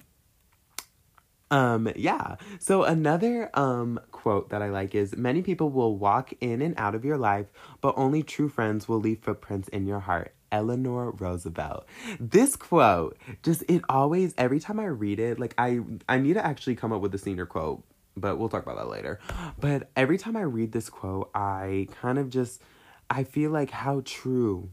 um, 1.51 1.93
yeah. 1.95 2.37
So 2.59 2.85
another 2.85 3.51
um 3.53 4.01
quote 4.13 4.49
that 4.49 4.63
I 4.63 4.71
like 4.71 4.95
is 4.95 5.15
many 5.15 5.43
people 5.43 5.69
will 5.69 5.95
walk 5.99 6.33
in 6.41 6.63
and 6.63 6.75
out 6.79 6.95
of 6.95 7.05
your 7.05 7.19
life, 7.19 7.49
but 7.83 7.93
only 7.99 8.23
true 8.23 8.49
friends 8.49 8.89
will 8.89 8.99
leave 8.99 9.19
footprints 9.19 9.69
in 9.69 9.85
your 9.87 10.01
heart. 10.01 10.33
Eleanor 10.51 11.11
Roosevelt. 11.11 11.87
This 12.19 12.57
quote 12.57 13.19
just 13.43 13.63
it 13.69 13.83
always 13.91 14.35
every 14.39 14.59
time 14.59 14.81
I 14.81 14.87
read 14.87 15.21
it, 15.21 15.39
like 15.39 15.55
I 15.59 15.81
I 16.09 16.17
need 16.17 16.35
to 16.35 16.47
actually 16.47 16.77
come 16.77 16.93
up 16.93 17.03
with 17.03 17.15
a 17.15 17.19
senior 17.19 17.45
quote, 17.45 17.85
but 18.17 18.39
we'll 18.39 18.49
talk 18.49 18.63
about 18.63 18.77
that 18.77 18.89
later. 18.89 19.21
But 19.59 19.91
every 19.97 20.19
time 20.19 20.37
I 20.37 20.43
read 20.43 20.73
this 20.73 20.91
quote, 20.91 21.31
I 21.35 21.89
kind 22.01 22.19
of 22.19 22.31
just 22.31 22.63
I 23.11 23.25
feel 23.25 23.51
like 23.51 23.71
how 23.71 24.03
true 24.05 24.71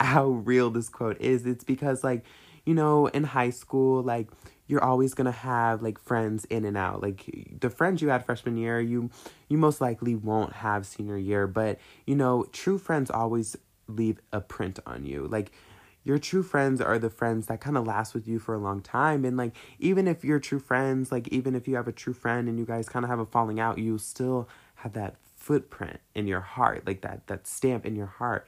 how 0.00 0.26
real 0.26 0.70
this 0.70 0.88
quote 0.88 1.20
is. 1.20 1.46
It's 1.46 1.64
because 1.64 2.04
like, 2.04 2.24
you 2.64 2.74
know, 2.74 3.06
in 3.06 3.24
high 3.24 3.50
school, 3.50 4.02
like 4.02 4.28
you're 4.66 4.84
always 4.84 5.14
gonna 5.14 5.32
have 5.32 5.82
like 5.82 5.98
friends 5.98 6.44
in 6.46 6.64
and 6.64 6.76
out. 6.76 7.02
Like 7.02 7.24
the 7.60 7.70
friends 7.70 8.02
you 8.02 8.08
had 8.08 8.24
freshman 8.24 8.56
year, 8.56 8.80
you 8.80 9.10
you 9.48 9.58
most 9.58 9.80
likely 9.80 10.14
won't 10.14 10.52
have 10.54 10.86
senior 10.86 11.16
year. 11.16 11.46
But 11.46 11.78
you 12.06 12.14
know, 12.14 12.44
true 12.52 12.78
friends 12.78 13.10
always 13.10 13.56
leave 13.88 14.20
a 14.32 14.40
print 14.40 14.78
on 14.86 15.04
you. 15.04 15.26
Like 15.26 15.52
your 16.08 16.18
true 16.18 16.42
friends 16.42 16.80
are 16.80 16.98
the 16.98 17.10
friends 17.10 17.46
that 17.46 17.60
kind 17.60 17.76
of 17.76 17.86
last 17.86 18.14
with 18.14 18.26
you 18.26 18.38
for 18.38 18.54
a 18.54 18.58
long 18.58 18.80
time 18.80 19.24
and 19.24 19.36
like 19.36 19.54
even 19.78 20.08
if 20.08 20.24
you're 20.24 20.40
true 20.40 20.58
friends 20.58 21.12
like 21.12 21.28
even 21.28 21.54
if 21.54 21.68
you 21.68 21.76
have 21.76 21.86
a 21.86 21.92
true 21.92 22.14
friend 22.14 22.48
and 22.48 22.58
you 22.58 22.64
guys 22.64 22.88
kind 22.88 23.04
of 23.04 23.10
have 23.10 23.18
a 23.18 23.26
falling 23.26 23.60
out 23.60 23.78
you 23.78 23.98
still 23.98 24.48
have 24.76 24.94
that 24.94 25.16
footprint 25.36 26.00
in 26.14 26.26
your 26.26 26.40
heart 26.40 26.84
like 26.86 27.02
that 27.02 27.26
that 27.26 27.46
stamp 27.46 27.86
in 27.86 27.94
your 27.94 28.06
heart 28.06 28.46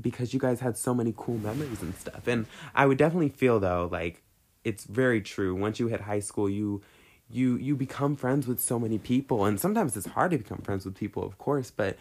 because 0.00 0.32
you 0.32 0.40
guys 0.40 0.60
had 0.60 0.76
so 0.76 0.94
many 0.94 1.12
cool 1.16 1.38
memories 1.38 1.82
and 1.82 1.94
stuff. 1.96 2.26
And 2.26 2.46
I 2.74 2.86
would 2.86 2.98
definitely 2.98 3.30
feel 3.30 3.60
though 3.60 3.88
like 3.90 4.22
it's 4.64 4.84
very 4.84 5.20
true. 5.20 5.54
Once 5.54 5.80
you 5.80 5.88
hit 5.88 6.02
high 6.02 6.20
school, 6.20 6.48
you 6.48 6.82
you 7.30 7.56
you 7.56 7.76
become 7.76 8.16
friends 8.16 8.46
with 8.46 8.60
so 8.60 8.78
many 8.78 8.98
people 8.98 9.44
and 9.44 9.60
sometimes 9.60 9.96
it's 9.96 10.06
hard 10.06 10.30
to 10.30 10.38
become 10.38 10.58
friends 10.58 10.84
with 10.84 10.94
people, 10.94 11.24
of 11.24 11.38
course, 11.38 11.70
but 11.70 11.96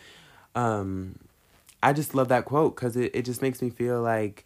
um 0.55 1.17
I 1.81 1.93
just 1.93 2.15
love 2.15 2.27
that 2.29 2.45
quote 2.45 2.75
cuz 2.75 2.95
it 2.95 3.11
it 3.13 3.23
just 3.23 3.41
makes 3.41 3.61
me 3.61 3.69
feel 3.69 4.01
like 4.01 4.45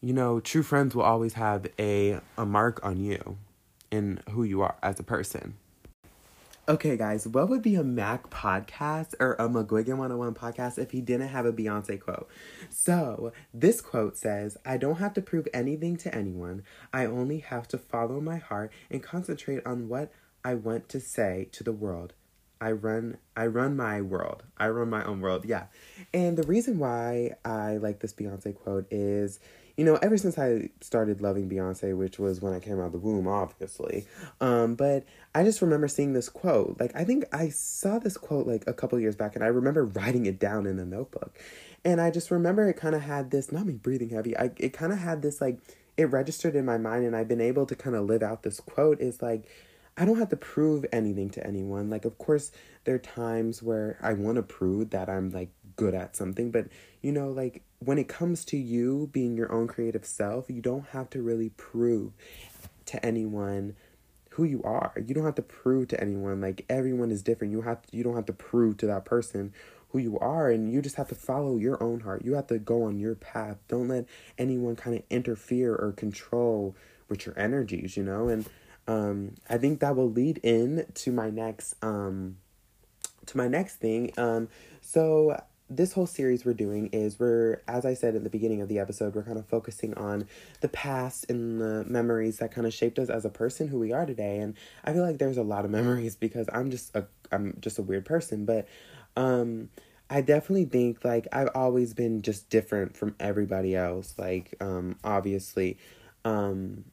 you 0.00 0.12
know, 0.12 0.40
true 0.40 0.62
friends 0.62 0.94
will 0.94 1.02
always 1.02 1.34
have 1.34 1.66
a 1.78 2.20
a 2.36 2.46
mark 2.46 2.80
on 2.84 3.00
you 3.00 3.38
in 3.90 4.20
who 4.30 4.44
you 4.44 4.62
are 4.62 4.76
as 4.82 5.00
a 5.00 5.02
person. 5.02 5.54
Okay, 6.68 6.98
guys, 6.98 7.26
what 7.26 7.48
would 7.48 7.62
be 7.62 7.76
a 7.76 7.82
Mac 7.82 8.28
podcast 8.28 9.14
or 9.18 9.32
a 9.38 9.48
McGuigan 9.48 9.96
101 9.96 10.34
podcast 10.34 10.78
if 10.78 10.90
he 10.90 11.00
didn't 11.00 11.28
have 11.28 11.46
a 11.46 11.52
Beyonce 11.52 11.98
quote? 11.98 12.28
So, 12.68 13.32
this 13.54 13.80
quote 13.80 14.18
says, 14.18 14.58
I 14.66 14.76
don't 14.76 14.96
have 14.96 15.14
to 15.14 15.22
prove 15.22 15.48
anything 15.54 15.96
to 15.96 16.14
anyone. 16.14 16.64
I 16.92 17.06
only 17.06 17.38
have 17.38 17.68
to 17.68 17.78
follow 17.78 18.20
my 18.20 18.36
heart 18.36 18.70
and 18.90 19.02
concentrate 19.02 19.66
on 19.66 19.88
what 19.88 20.12
I 20.44 20.56
want 20.56 20.90
to 20.90 21.00
say 21.00 21.48
to 21.52 21.64
the 21.64 21.72
world. 21.72 22.12
I 22.60 22.72
run 22.72 23.16
I 23.34 23.46
run 23.46 23.74
my 23.74 24.02
world. 24.02 24.42
I 24.58 24.68
run 24.68 24.90
my 24.90 25.04
own 25.04 25.20
world. 25.20 25.46
Yeah. 25.46 25.66
And 26.12 26.36
the 26.36 26.46
reason 26.46 26.78
why 26.78 27.36
I 27.46 27.78
like 27.78 28.00
this 28.00 28.12
Beyonce 28.12 28.54
quote 28.54 28.86
is 28.90 29.40
you 29.78 29.84
know, 29.84 29.94
ever 30.02 30.18
since 30.18 30.36
I 30.36 30.70
started 30.80 31.20
loving 31.20 31.48
Beyonce, 31.48 31.96
which 31.96 32.18
was 32.18 32.40
when 32.42 32.52
I 32.52 32.58
came 32.58 32.80
out 32.80 32.86
of 32.86 32.92
the 32.92 32.98
womb, 32.98 33.28
obviously. 33.28 34.08
Um, 34.40 34.74
but 34.74 35.04
I 35.36 35.44
just 35.44 35.62
remember 35.62 35.86
seeing 35.86 36.14
this 36.14 36.28
quote. 36.28 36.78
Like, 36.80 36.90
I 36.96 37.04
think 37.04 37.26
I 37.32 37.50
saw 37.50 38.00
this 38.00 38.16
quote 38.16 38.48
like 38.48 38.64
a 38.66 38.72
couple 38.72 38.98
years 38.98 39.14
back, 39.14 39.36
and 39.36 39.44
I 39.44 39.46
remember 39.46 39.84
writing 39.84 40.26
it 40.26 40.40
down 40.40 40.66
in 40.66 40.80
a 40.80 40.84
notebook. 40.84 41.38
And 41.84 42.00
I 42.00 42.10
just 42.10 42.32
remember 42.32 42.68
it 42.68 42.74
kind 42.74 42.96
of 42.96 43.02
had 43.02 43.30
this, 43.30 43.52
not 43.52 43.66
me 43.66 43.74
breathing 43.74 44.10
heavy, 44.10 44.36
I, 44.36 44.50
it 44.56 44.72
kind 44.72 44.92
of 44.92 44.98
had 44.98 45.22
this 45.22 45.40
like, 45.40 45.60
it 45.96 46.10
registered 46.10 46.56
in 46.56 46.64
my 46.64 46.76
mind, 46.76 47.04
and 47.04 47.14
I've 47.14 47.28
been 47.28 47.40
able 47.40 47.64
to 47.66 47.76
kind 47.76 47.94
of 47.94 48.04
live 48.04 48.24
out 48.24 48.42
this 48.42 48.58
quote 48.58 49.00
is 49.00 49.22
like, 49.22 49.48
I 49.96 50.04
don't 50.04 50.18
have 50.18 50.30
to 50.30 50.36
prove 50.36 50.86
anything 50.92 51.30
to 51.30 51.46
anyone. 51.46 51.88
Like, 51.88 52.04
of 52.04 52.18
course, 52.18 52.50
there 52.82 52.96
are 52.96 52.98
times 52.98 53.62
where 53.62 53.96
I 54.02 54.14
want 54.14 54.36
to 54.36 54.42
prove 54.42 54.90
that 54.90 55.08
I'm 55.08 55.30
like 55.30 55.50
good 55.76 55.94
at 55.94 56.16
something, 56.16 56.50
but 56.50 56.66
you 57.00 57.12
know, 57.12 57.30
like 57.30 57.62
when 57.80 57.98
it 57.98 58.08
comes 58.08 58.44
to 58.46 58.56
you 58.56 59.08
being 59.12 59.36
your 59.36 59.52
own 59.52 59.66
creative 59.68 60.04
self, 60.04 60.50
you 60.50 60.60
don't 60.60 60.86
have 60.88 61.10
to 61.10 61.22
really 61.22 61.50
prove 61.50 62.12
to 62.86 63.04
anyone 63.04 63.76
who 64.30 64.44
you 64.44 64.62
are. 64.62 64.92
You 65.04 65.14
don't 65.14 65.24
have 65.24 65.34
to 65.36 65.42
prove 65.42 65.88
to 65.88 66.00
anyone 66.00 66.40
like 66.40 66.64
everyone 66.68 67.10
is 67.10 67.22
different. 67.22 67.52
You 67.52 67.62
have 67.62 67.82
to, 67.82 67.96
you 67.96 68.02
don't 68.02 68.14
have 68.14 68.26
to 68.26 68.32
prove 68.32 68.76
to 68.78 68.86
that 68.86 69.04
person 69.04 69.52
who 69.90 69.98
you 69.98 70.18
are 70.18 70.50
and 70.50 70.72
you 70.72 70.82
just 70.82 70.96
have 70.96 71.08
to 71.08 71.14
follow 71.14 71.56
your 71.56 71.82
own 71.82 72.00
heart. 72.00 72.24
You 72.24 72.34
have 72.34 72.46
to 72.48 72.58
go 72.58 72.84
on 72.84 72.98
your 72.98 73.14
path. 73.14 73.58
Don't 73.68 73.88
let 73.88 74.06
anyone 74.36 74.76
kind 74.76 74.96
of 74.96 75.02
interfere 75.10 75.74
or 75.74 75.92
control 75.92 76.76
with 77.08 77.26
your 77.26 77.38
energies, 77.38 77.96
you 77.96 78.02
know? 78.02 78.28
And 78.28 78.48
um 78.86 79.34
I 79.48 79.58
think 79.58 79.80
that 79.80 79.96
will 79.96 80.10
lead 80.10 80.38
in 80.42 80.86
to 80.94 81.12
my 81.12 81.30
next 81.30 81.74
um 81.82 82.36
to 83.26 83.36
my 83.36 83.48
next 83.48 83.76
thing. 83.76 84.12
Um 84.16 84.48
so 84.80 85.40
this 85.70 85.92
whole 85.92 86.06
series 86.06 86.44
we're 86.44 86.54
doing 86.54 86.88
is 86.92 87.18
we're 87.18 87.60
as 87.68 87.84
i 87.84 87.92
said 87.92 88.14
at 88.14 88.24
the 88.24 88.30
beginning 88.30 88.62
of 88.62 88.68
the 88.68 88.78
episode 88.78 89.14
we're 89.14 89.22
kind 89.22 89.38
of 89.38 89.46
focusing 89.46 89.92
on 89.94 90.26
the 90.60 90.68
past 90.68 91.28
and 91.28 91.60
the 91.60 91.84
memories 91.86 92.38
that 92.38 92.50
kind 92.50 92.66
of 92.66 92.72
shaped 92.72 92.98
us 92.98 93.10
as 93.10 93.24
a 93.24 93.30
person 93.30 93.68
who 93.68 93.78
we 93.78 93.92
are 93.92 94.06
today. 94.06 94.38
And 94.38 94.54
i 94.84 94.92
feel 94.92 95.02
like 95.02 95.18
there's 95.18 95.36
a 95.36 95.42
lot 95.42 95.64
of 95.64 95.70
memories 95.78 96.16
because 96.16 96.48
i'm 96.52 96.70
just 96.70 96.94
a 96.96 97.06
i'm 97.32 97.56
just 97.60 97.78
a 97.78 97.82
weird 97.82 98.04
person. 98.04 98.44
But 98.44 98.66
um 99.16 99.68
i 100.10 100.20
definitely 100.20 100.64
think 100.64 101.04
like 101.04 101.26
i've 101.32 101.50
always 101.54 101.92
been 101.92 102.22
just 102.22 102.48
different 102.48 102.96
from 102.96 103.14
everybody 103.20 103.76
else. 103.76 104.14
Like 104.16 104.54
um 104.60 104.96
obviously 105.04 105.78
um 106.24 106.84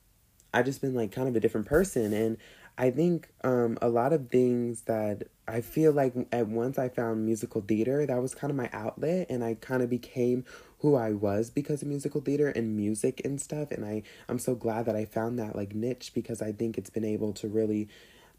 i've 0.53 0.65
just 0.65 0.81
been 0.81 0.95
like 0.95 1.11
kind 1.11 1.27
of 1.27 1.35
a 1.35 1.39
different 1.39 1.67
person. 1.67 2.13
And 2.13 2.37
i 2.77 2.91
think 2.91 3.29
um 3.43 3.77
a 3.81 3.87
lot 3.87 4.11
of 4.11 4.29
things 4.29 4.81
that 4.81 5.29
I 5.47 5.61
feel 5.61 5.91
like 5.91 6.13
at 6.31 6.47
once 6.47 6.79
I 6.79 6.89
found 6.89 7.25
musical 7.25 7.61
theater, 7.61 8.05
that 8.05 8.21
was 8.21 8.33
kind 8.33 8.49
of 8.49 8.57
my 8.57 8.69
outlet, 8.73 9.27
and 9.29 9.43
I 9.43 9.55
kind 9.55 9.83
of 9.83 9.89
became 9.89 10.45
who 10.79 10.95
I 10.95 11.11
was 11.11 11.49
because 11.49 11.81
of 11.81 11.87
musical 11.87 12.21
theater 12.21 12.49
and 12.49 12.75
music 12.75 13.21
and 13.23 13.39
stuff. 13.39 13.71
And 13.71 13.85
I 13.85 14.03
I'm 14.27 14.39
so 14.39 14.55
glad 14.55 14.85
that 14.85 14.95
I 14.95 15.05
found 15.05 15.39
that 15.39 15.55
like 15.55 15.75
niche 15.75 16.11
because 16.13 16.41
I 16.41 16.51
think 16.51 16.77
it's 16.77 16.89
been 16.89 17.05
able 17.05 17.33
to 17.33 17.47
really 17.47 17.89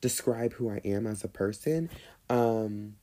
describe 0.01 0.53
who 0.55 0.71
I 0.71 0.81
am 0.85 1.07
as 1.07 1.25
a 1.25 1.29
person. 1.29 1.91
Um, 2.29 2.97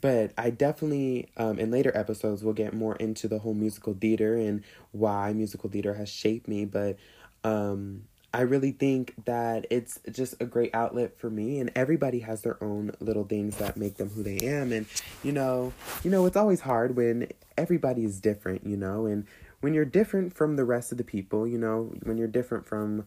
but 0.00 0.32
I 0.36 0.50
definitely, 0.50 1.28
um, 1.36 1.58
in 1.58 1.70
later 1.70 1.92
episodes, 1.96 2.42
we'll 2.42 2.54
get 2.54 2.74
more 2.74 2.96
into 2.96 3.28
the 3.28 3.38
whole 3.38 3.54
musical 3.54 3.94
theater 3.94 4.34
and 4.34 4.64
why 4.90 5.32
musical 5.32 5.70
theater 5.70 5.94
has 5.94 6.08
shaped 6.08 6.48
me. 6.48 6.64
But 6.64 6.96
um, 7.44 8.04
I 8.34 8.40
really 8.40 8.72
think 8.72 9.14
that 9.26 9.64
it's 9.70 10.00
just 10.10 10.34
a 10.40 10.44
great 10.44 10.74
outlet 10.74 11.16
for 11.16 11.30
me, 11.30 11.60
and 11.60 11.70
everybody 11.76 12.18
has 12.18 12.42
their 12.42 12.62
own 12.62 12.90
little 12.98 13.22
things 13.22 13.58
that 13.58 13.76
make 13.76 13.96
them 13.96 14.10
who 14.10 14.24
they 14.24 14.38
am. 14.38 14.72
And 14.72 14.86
you 15.22 15.30
know, 15.30 15.72
you 16.02 16.10
know, 16.10 16.26
it's 16.26 16.36
always 16.36 16.60
hard 16.60 16.96
when 16.96 17.28
everybody 17.56 18.04
is 18.04 18.20
different, 18.20 18.66
you 18.66 18.76
know, 18.76 19.06
and 19.06 19.24
when 19.60 19.72
you're 19.72 19.84
different 19.84 20.34
from 20.34 20.56
the 20.56 20.64
rest 20.64 20.90
of 20.90 20.98
the 20.98 21.04
people, 21.04 21.46
you 21.46 21.58
know, 21.58 21.94
when 22.02 22.18
you're 22.18 22.26
different 22.26 22.66
from, 22.66 23.06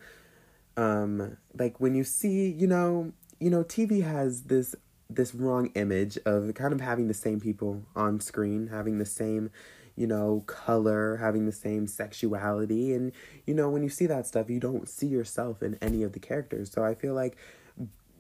um, 0.77 1.35
like 1.59 1.79
when 1.81 1.93
you 1.93 2.05
see, 2.05 2.49
you 2.49 2.65
know, 2.65 3.11
you 3.41 3.49
know, 3.49 3.65
TV 3.65 4.03
has 4.03 4.43
this 4.43 4.75
this 5.09 5.35
wrong 5.35 5.71
image 5.75 6.17
of 6.25 6.53
kind 6.53 6.71
of 6.71 6.79
having 6.79 7.09
the 7.09 7.13
same 7.13 7.41
people 7.41 7.83
on 7.97 8.21
screen, 8.21 8.67
having 8.67 8.97
the 8.97 9.05
same, 9.05 9.51
you 9.97 10.07
know, 10.07 10.43
color, 10.45 11.17
having 11.17 11.45
the 11.45 11.51
same 11.51 11.87
sexuality. 11.87 12.93
And, 12.93 13.11
you 13.45 13.53
know, 13.53 13.69
when 13.69 13.83
you 13.83 13.89
see 13.89 14.05
that 14.05 14.27
stuff, 14.27 14.49
you 14.49 14.59
don't 14.59 14.87
see 14.87 15.07
yourself 15.07 15.61
in 15.61 15.77
any 15.81 16.03
of 16.03 16.13
the 16.13 16.19
characters. 16.19 16.71
So 16.71 16.85
I 16.85 16.93
feel 16.93 17.15
like 17.15 17.35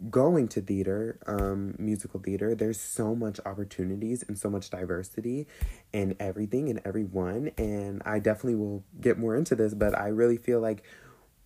going 0.09 0.47
to 0.47 0.61
theater, 0.61 1.19
um, 1.27 1.75
musical 1.77 2.19
theater, 2.19 2.55
there's 2.55 2.79
so 2.79 3.15
much 3.15 3.39
opportunities 3.45 4.23
and 4.27 4.37
so 4.37 4.49
much 4.49 4.69
diversity 4.69 5.47
in 5.93 6.15
everything 6.19 6.69
and 6.69 6.81
everyone. 6.83 7.51
And 7.57 8.01
I 8.05 8.19
definitely 8.19 8.55
will 8.55 8.83
get 8.99 9.17
more 9.17 9.35
into 9.35 9.55
this, 9.55 9.73
but 9.73 9.97
I 9.97 10.07
really 10.07 10.37
feel 10.37 10.59
like 10.59 10.83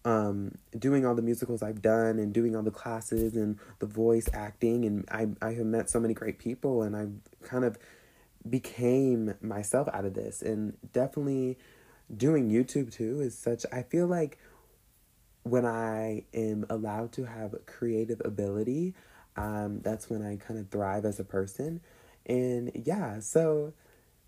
um, 0.03 0.57
doing 0.77 1.05
all 1.05 1.13
the 1.13 1.21
musicals 1.21 1.61
I've 1.61 1.81
done 1.81 2.19
and 2.19 2.33
doing 2.33 2.55
all 2.55 2.63
the 2.63 2.71
classes 2.71 3.35
and 3.35 3.59
the 3.79 3.85
voice 3.85 4.27
acting 4.33 4.85
and 4.85 5.05
I 5.11 5.27
I 5.45 5.53
have 5.53 5.65
met 5.65 5.91
so 5.91 5.99
many 5.99 6.15
great 6.15 6.39
people 6.39 6.81
and 6.81 6.95
I 6.95 7.07
kind 7.45 7.63
of 7.63 7.77
became 8.49 9.35
myself 9.41 9.87
out 9.93 10.05
of 10.05 10.13
this. 10.13 10.41
And 10.41 10.77
definitely 10.93 11.57
doing 12.15 12.49
YouTube 12.49 12.91
too 12.91 13.21
is 13.21 13.37
such 13.37 13.65
I 13.71 13.83
feel 13.83 14.07
like 14.07 14.37
when 15.43 15.65
I 15.65 16.25
am 16.33 16.65
allowed 16.69 17.13
to 17.13 17.25
have 17.25 17.55
creative 17.65 18.21
ability 18.23 18.93
um 19.37 19.79
that's 19.81 20.09
when 20.09 20.21
I 20.21 20.35
kind 20.35 20.59
of 20.59 20.69
thrive 20.69 21.05
as 21.05 21.19
a 21.19 21.23
person. 21.23 21.81
And 22.25 22.71
yeah 22.73 23.19
so 23.19 23.73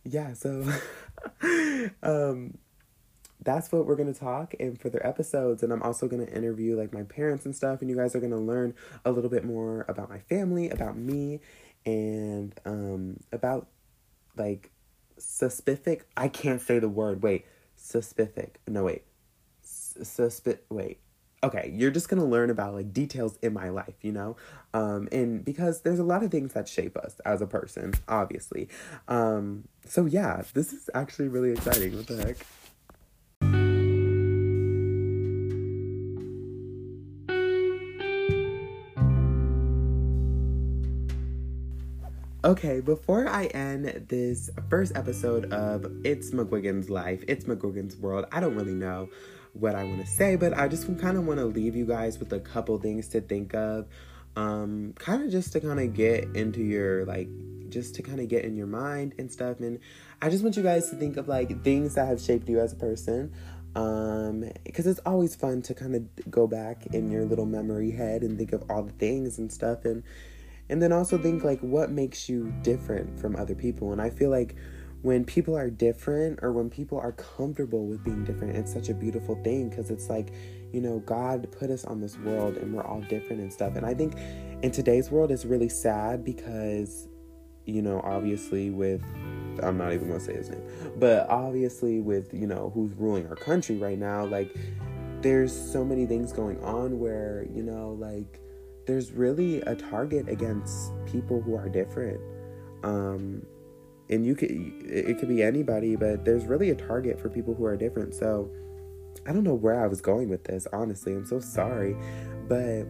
yeah 0.04 0.34
so 0.34 0.66
um 2.04 2.58
that's 3.44 3.72
what 3.74 3.86
we're 3.86 3.96
gonna 3.98 4.14
talk 4.14 4.54
in 4.56 4.76
further 4.78 5.06
episodes. 5.06 5.64
And 5.64 5.74
i'm 5.74 5.84
also 5.84 6.08
gonna 6.08 6.26
interview 6.26 6.78
like 6.78 6.94
my 6.94 7.04
parents 7.04 7.46
and 7.46 7.56
stuff 7.56 7.82
and 7.82 7.90
you 7.90 7.96
guys 7.96 8.16
are 8.16 8.22
gonna 8.22 8.40
learn 8.40 8.74
a 9.04 9.12
little 9.12 9.30
bit 9.30 9.44
more 9.44 9.86
about 9.90 10.10
my 10.10 10.20
family 10.20 10.70
about 10.70 10.96
me 10.96 11.42
and 11.86 12.58
um 12.66 13.18
about 13.34 13.68
like 14.36 14.72
suspific? 15.20 16.02
I 16.18 16.28
can't 16.28 16.62
say 16.62 16.80
the 16.80 16.90
word. 16.90 17.24
Wait 17.24 17.46
suspific. 17.84 18.56
No 18.68 18.86
wait. 18.86 19.04
Suspit 19.62 20.66
wait. 20.70 21.00
Okay 21.44 21.72
you're 21.74 21.92
just 21.92 22.08
gonna 22.08 22.26
learn 22.26 22.50
about 22.50 22.74
like 22.74 22.94
details 22.94 23.38
in 23.42 23.54
my 23.54 23.70
life 23.70 23.96
you 24.02 24.12
know? 24.12 24.38
Um 24.74 25.10
and 25.12 25.44
because 25.44 25.82
there's 25.82 26.00
a 26.00 26.04
lot 26.04 26.24
of 26.24 26.32
things 26.32 26.54
that 26.54 26.68
shape 26.70 26.96
us 26.98 27.20
as 27.26 27.42
a 27.42 27.48
person 27.48 27.94
obviously. 28.08 28.70
Um 29.08 29.66
so 29.86 30.06
yeah 30.06 30.44
this 30.54 30.72
is 30.72 30.90
actually 30.94 31.28
really 31.28 31.52
exciting. 31.52 31.96
What 31.96 32.08
the 32.08 32.18
heck 32.18 32.38
Okay, 42.46 42.82
before 42.82 43.26
I 43.26 43.46
end 43.46 43.86
this 44.10 44.50
first 44.70 44.98
episode 44.98 45.54
of 45.54 45.90
It's 46.04 46.32
McGuigan's 46.32 46.90
Life, 46.90 47.24
It's 47.26 47.46
McGuigan's 47.46 47.96
World, 47.96 48.26
I 48.34 48.42
don't 48.42 48.54
really 48.54 48.74
know 48.74 49.08
what 49.54 49.76
I 49.76 49.86
want 49.86 50.02
to 50.02 50.06
say, 50.06 50.36
but 50.36 50.52
I 50.52 50.68
just 50.68 50.86
kind 51.00 51.16
of 51.16 51.26
want 51.26 51.40
to 51.40 51.46
leave 51.46 51.74
you 51.74 51.86
guys 51.86 52.20
with 52.20 52.34
a 52.34 52.42
couple 52.42 52.78
things 52.80 53.08
to 53.10 53.22
think 53.22 53.56
of. 53.56 53.88
Um, 54.36 54.94
kind 55.00 55.24
of 55.24 55.32
just 55.32 55.54
to 55.54 55.62
kind 55.62 55.80
of 55.80 55.94
get 55.94 56.36
into 56.36 56.62
your, 56.62 57.06
like, 57.06 57.30
just 57.70 57.96
to 57.96 58.02
kind 58.02 58.20
of 58.20 58.28
get 58.28 58.44
in 58.44 58.58
your 58.58 58.68
mind 58.68 59.14
and 59.18 59.32
stuff. 59.32 59.62
And 59.62 59.80
I 60.22 60.30
just 60.30 60.44
want 60.44 60.58
you 60.58 60.64
guys 60.64 60.90
to 60.90 60.98
think 60.98 61.16
of, 61.16 61.30
like, 61.30 61.64
things 61.64 61.96
that 61.96 62.10
have 62.10 62.20
shaped 62.20 62.50
you 62.50 62.60
as 62.60 62.74
a 62.74 62.76
person. 62.76 63.32
Um, 63.74 64.52
because 64.66 64.86
it's 64.86 65.00
always 65.06 65.34
fun 65.34 65.62
to 65.62 65.74
kind 65.74 65.96
of 65.96 66.30
go 66.30 66.46
back 66.48 66.88
in 66.88 67.10
your 67.10 67.24
little 67.24 67.46
memory 67.46 67.92
head 67.92 68.22
and 68.22 68.38
think 68.38 68.52
of 68.52 68.70
all 68.70 68.84
the 68.84 68.92
things 68.92 69.38
and 69.38 69.50
stuff. 69.50 69.86
And, 69.86 70.04
and 70.70 70.82
then 70.82 70.92
also 70.92 71.18
think 71.18 71.44
like 71.44 71.60
what 71.60 71.92
makes 71.92 72.30
you 72.30 72.54
different 72.62 73.20
from 73.20 73.36
other 73.36 73.56
people? 73.56 73.92
And 73.92 74.02
i 74.02 74.10
feel 74.10 74.30
like 74.30 74.56
when 75.04 75.26
people 75.26 75.56
are 75.56 75.70
different 75.70 76.40
or 76.42 76.54
when 76.54 76.70
people 76.70 76.98
are 76.98 77.12
comfortable 77.12 77.88
with 77.88 78.04
being 78.04 78.24
different 78.24 78.56
it's 78.56 78.72
such 78.72 78.88
a 78.88 78.94
beautiful 78.94 79.36
thing 79.44 79.70
because 79.70 79.92
it's 79.92 80.10
like 80.10 80.34
you 80.72 80.80
know 80.80 81.00
god 81.00 81.46
put 81.52 81.70
us 81.70 81.84
on 81.84 82.00
this 82.00 82.18
world 82.20 82.56
and 82.56 82.74
we're 82.74 82.86
all 82.86 83.02
different 83.02 83.42
and 83.42 83.52
stuff. 83.52 83.76
And 83.76 83.86
i 83.86 83.94
think 83.94 84.16
in 84.64 84.72
today's 84.72 85.12
world 85.12 85.32
it's 85.32 85.46
really 85.46 85.70
sad 85.70 86.24
because 86.24 87.08
you 87.66 87.82
know 87.82 88.02
obviously 88.04 88.70
with 88.70 89.04
i'm 89.62 89.78
not 89.78 89.94
even 89.94 90.08
gonna 90.08 90.20
say 90.20 90.34
his 90.34 90.50
name 90.50 90.64
but 90.98 91.30
obviously 91.30 92.00
with 92.00 92.34
you 92.34 92.48
know 92.48 92.72
who's 92.74 92.94
ruling 92.94 93.28
our 93.28 93.36
country 93.36 93.78
right 93.78 94.00
now 94.00 94.26
like 94.26 94.56
there's 95.22 95.54
so 95.54 95.86
many 95.86 96.06
things 96.06 96.34
going 96.34 96.62
on 96.64 97.00
where 97.00 97.46
you 97.54 97.64
know 97.64 97.96
like 98.00 98.40
there's 98.86 99.12
really 99.12 99.62
a 99.62 99.76
target 99.76 100.28
against 100.30 100.92
people 101.06 101.42
who 101.42 101.56
are 101.56 101.70
different. 101.70 102.20
Um, 102.84 103.46
and 104.10 104.26
you 104.26 104.36
could 104.36 104.52
it 104.52 105.18
could 105.20 105.30
be 105.30 105.42
anybody, 105.42 105.96
but 105.96 106.26
there's 106.26 106.46
really 106.46 106.70
a 106.70 106.76
target 106.76 107.20
for 107.20 107.30
people 107.30 107.54
who 107.54 107.66
are 107.66 107.78
different. 107.78 108.14
So 108.14 108.52
I 109.26 109.32
don't 109.32 109.44
know 109.44 109.54
where 109.54 109.82
I 109.82 109.88
was 109.88 110.02
going 110.02 110.30
with 110.30 110.44
this, 110.44 110.68
honestly. 110.74 111.14
I'm 111.14 111.26
so 111.26 111.40
sorry. 111.40 111.96
But 112.48 112.86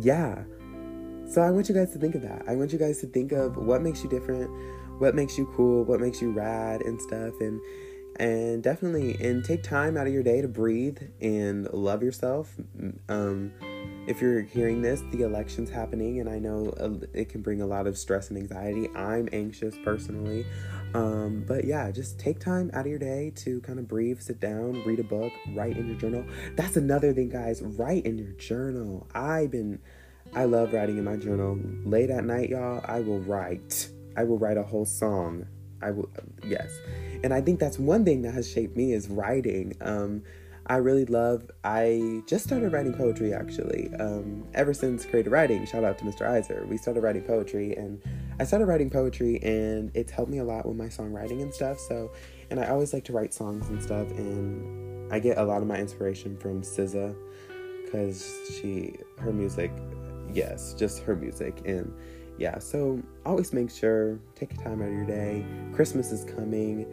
yeah. 0.00 0.44
So 1.26 1.42
I 1.42 1.50
want 1.50 1.68
you 1.68 1.74
guys 1.74 1.92
to 1.92 1.98
think 1.98 2.14
of 2.14 2.22
that. 2.22 2.42
I 2.46 2.54
want 2.54 2.72
you 2.72 2.78
guys 2.78 3.00
to 3.00 3.06
think 3.06 3.32
of 3.32 3.56
what 3.56 3.82
makes 3.82 4.02
you 4.02 4.08
different, 4.08 4.50
what 4.98 5.14
makes 5.14 5.36
you 5.36 5.50
cool, 5.54 5.84
what 5.84 6.00
makes 6.00 6.20
you 6.22 6.32
rad 6.32 6.82
and 6.82 7.00
stuff 7.00 7.34
and 7.40 7.60
and 8.16 8.62
definitely 8.62 9.16
and 9.24 9.44
take 9.44 9.62
time 9.62 9.96
out 9.96 10.06
of 10.06 10.12
your 10.12 10.22
day 10.22 10.40
to 10.42 10.48
breathe 10.48 10.98
and 11.20 11.68
love 11.72 12.02
yourself. 12.02 12.54
Um 13.08 13.52
if 14.08 14.22
you're 14.22 14.40
hearing 14.40 14.80
this, 14.80 15.02
the 15.12 15.22
election's 15.22 15.68
happening, 15.68 16.18
and 16.18 16.30
I 16.30 16.38
know 16.38 16.72
it 17.12 17.28
can 17.28 17.42
bring 17.42 17.60
a 17.60 17.66
lot 17.66 17.86
of 17.86 17.98
stress 17.98 18.30
and 18.30 18.38
anxiety. 18.38 18.88
I'm 18.96 19.28
anxious 19.32 19.76
personally. 19.84 20.46
Um, 20.94 21.44
but 21.46 21.66
yeah, 21.66 21.90
just 21.90 22.18
take 22.18 22.40
time 22.40 22.70
out 22.72 22.80
of 22.80 22.86
your 22.86 22.98
day 22.98 23.30
to 23.36 23.60
kind 23.60 23.78
of 23.78 23.86
breathe, 23.86 24.18
sit 24.20 24.40
down, 24.40 24.82
read 24.84 24.98
a 24.98 25.04
book, 25.04 25.30
write 25.52 25.76
in 25.76 25.88
your 25.88 25.96
journal. 25.96 26.24
That's 26.56 26.78
another 26.78 27.12
thing, 27.12 27.28
guys. 27.28 27.60
Write 27.60 28.06
in 28.06 28.16
your 28.16 28.32
journal. 28.32 29.06
I've 29.14 29.50
been, 29.50 29.78
I 30.34 30.44
love 30.44 30.72
writing 30.72 30.96
in 30.96 31.04
my 31.04 31.16
journal. 31.16 31.58
Late 31.84 32.08
at 32.08 32.24
night, 32.24 32.48
y'all, 32.48 32.80
I 32.86 33.00
will 33.00 33.20
write. 33.20 33.90
I 34.16 34.24
will 34.24 34.38
write 34.38 34.56
a 34.56 34.62
whole 34.62 34.86
song. 34.86 35.46
I 35.82 35.90
will, 35.90 36.08
yes. 36.46 36.72
And 37.22 37.34
I 37.34 37.42
think 37.42 37.60
that's 37.60 37.78
one 37.78 38.06
thing 38.06 38.22
that 38.22 38.32
has 38.32 38.50
shaped 38.50 38.74
me 38.74 38.94
is 38.94 39.08
writing. 39.08 39.76
Um, 39.82 40.22
I 40.70 40.76
really 40.76 41.06
love. 41.06 41.50
I 41.64 42.22
just 42.26 42.44
started 42.44 42.72
writing 42.72 42.92
poetry 42.92 43.32
actually. 43.32 43.90
Um, 43.98 44.44
ever 44.52 44.74
since 44.74 45.06
creative 45.06 45.32
writing, 45.32 45.64
shout 45.64 45.82
out 45.82 45.96
to 45.98 46.04
Mr. 46.04 46.28
Iser. 46.28 46.66
We 46.68 46.76
started 46.76 47.02
writing 47.02 47.22
poetry, 47.22 47.74
and 47.74 48.02
I 48.38 48.44
started 48.44 48.66
writing 48.66 48.90
poetry, 48.90 49.42
and 49.42 49.90
it's 49.94 50.12
helped 50.12 50.30
me 50.30 50.38
a 50.38 50.44
lot 50.44 50.66
with 50.66 50.76
my 50.76 50.86
songwriting 50.86 51.40
and 51.40 51.54
stuff. 51.54 51.78
So, 51.78 52.12
and 52.50 52.60
I 52.60 52.68
always 52.68 52.92
like 52.92 53.04
to 53.04 53.12
write 53.14 53.32
songs 53.32 53.68
and 53.68 53.82
stuff, 53.82 54.10
and 54.10 55.10
I 55.10 55.18
get 55.20 55.38
a 55.38 55.44
lot 55.44 55.62
of 55.62 55.68
my 55.68 55.78
inspiration 55.78 56.36
from 56.36 56.60
SZA, 56.60 57.16
because 57.84 58.30
she 58.60 58.94
her 59.18 59.32
music, 59.32 59.72
yes, 60.34 60.74
just 60.74 61.00
her 61.00 61.16
music, 61.16 61.62
and 61.64 61.90
yeah. 62.36 62.58
So 62.58 63.02
always 63.24 63.54
make 63.54 63.70
sure 63.70 64.18
take 64.34 64.54
time 64.62 64.82
out 64.82 64.88
of 64.88 64.94
your 64.94 65.06
day. 65.06 65.46
Christmas 65.72 66.12
is 66.12 66.24
coming. 66.24 66.86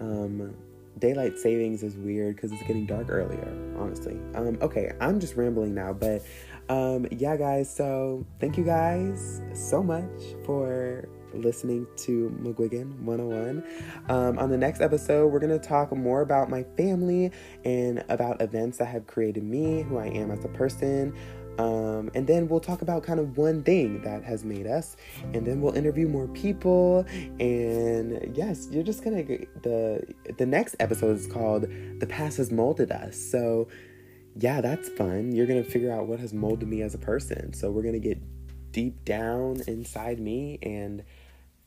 Um, 0.00 0.56
daylight 0.98 1.38
savings 1.38 1.82
is 1.82 1.96
weird 1.96 2.36
because 2.36 2.52
it's 2.52 2.62
getting 2.62 2.86
dark 2.86 3.08
earlier, 3.08 3.48
honestly. 3.78 4.18
Um, 4.34 4.58
okay, 4.60 4.92
I'm 5.00 5.20
just 5.20 5.36
rambling 5.36 5.74
now, 5.74 5.92
but 5.92 6.22
um, 6.68 7.06
yeah, 7.10 7.36
guys, 7.36 7.74
so 7.74 8.26
thank 8.40 8.56
you 8.56 8.64
guys 8.64 9.40
so 9.54 9.82
much 9.82 10.10
for 10.44 11.08
listening 11.34 11.86
to 11.96 12.30
McGuigan 12.42 13.00
101. 13.00 13.64
Um, 14.08 14.38
on 14.38 14.50
the 14.50 14.56
next 14.56 14.80
episode, 14.80 15.28
we're 15.28 15.40
going 15.40 15.58
to 15.58 15.66
talk 15.66 15.92
more 15.92 16.20
about 16.20 16.50
my 16.50 16.64
family 16.76 17.32
and 17.64 18.04
about 18.08 18.40
events 18.40 18.78
that 18.78 18.86
have 18.86 19.06
created 19.06 19.42
me, 19.42 19.82
who 19.82 19.98
I 19.98 20.06
am 20.06 20.30
as 20.30 20.44
a 20.44 20.48
person. 20.48 21.14
Um, 21.58 22.10
and 22.14 22.26
then 22.26 22.48
we'll 22.48 22.60
talk 22.60 22.82
about 22.82 23.02
kind 23.02 23.20
of 23.20 23.36
one 23.36 23.62
thing 23.62 24.00
that 24.02 24.24
has 24.24 24.44
made 24.44 24.66
us, 24.66 24.96
and 25.34 25.46
then 25.46 25.60
we'll 25.60 25.74
interview 25.74 26.08
more 26.08 26.28
people. 26.28 27.04
And 27.40 28.34
yes, 28.36 28.68
you're 28.70 28.82
just 28.82 29.04
gonna 29.04 29.22
get 29.22 29.62
the 29.62 30.02
the 30.38 30.46
next 30.46 30.76
episode 30.80 31.16
is 31.16 31.26
called 31.26 31.66
"The 32.00 32.06
Past 32.06 32.38
Has 32.38 32.50
Molded 32.50 32.90
Us." 32.90 33.16
So 33.16 33.68
yeah, 34.36 34.60
that's 34.60 34.88
fun. 34.90 35.32
You're 35.32 35.46
gonna 35.46 35.64
figure 35.64 35.92
out 35.92 36.06
what 36.06 36.20
has 36.20 36.32
molded 36.32 36.68
me 36.68 36.82
as 36.82 36.94
a 36.94 36.98
person. 36.98 37.52
So 37.52 37.70
we're 37.70 37.82
gonna 37.82 37.98
get 37.98 38.18
deep 38.72 39.04
down 39.04 39.62
inside 39.66 40.18
me 40.18 40.58
and 40.62 41.04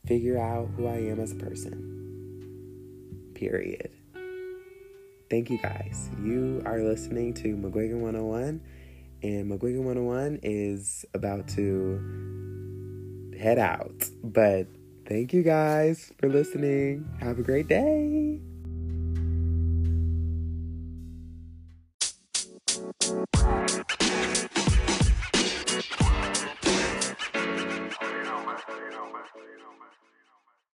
figure 0.06 0.38
out 0.38 0.68
who 0.76 0.86
I 0.86 0.96
am 0.96 1.20
as 1.20 1.32
a 1.32 1.36
person. 1.36 3.32
Period. 3.34 3.90
Thank 5.28 5.50
you 5.50 5.58
guys. 5.58 6.08
You 6.22 6.62
are 6.64 6.80
listening 6.80 7.34
to 7.34 7.56
McGuigan 7.56 8.00
101, 8.00 8.60
and 9.22 9.50
McGuigan 9.50 9.82
101 9.84 10.40
is 10.42 11.04
about 11.14 11.48
to 11.48 13.32
head 13.38 13.58
out. 13.58 14.08
But 14.22 14.66
thank 15.06 15.32
you 15.32 15.42
guys 15.42 16.12
for 16.18 16.28
listening. 16.28 17.08
Have 17.20 17.38
a 17.38 17.42
great 17.42 17.68
day. 17.68 18.25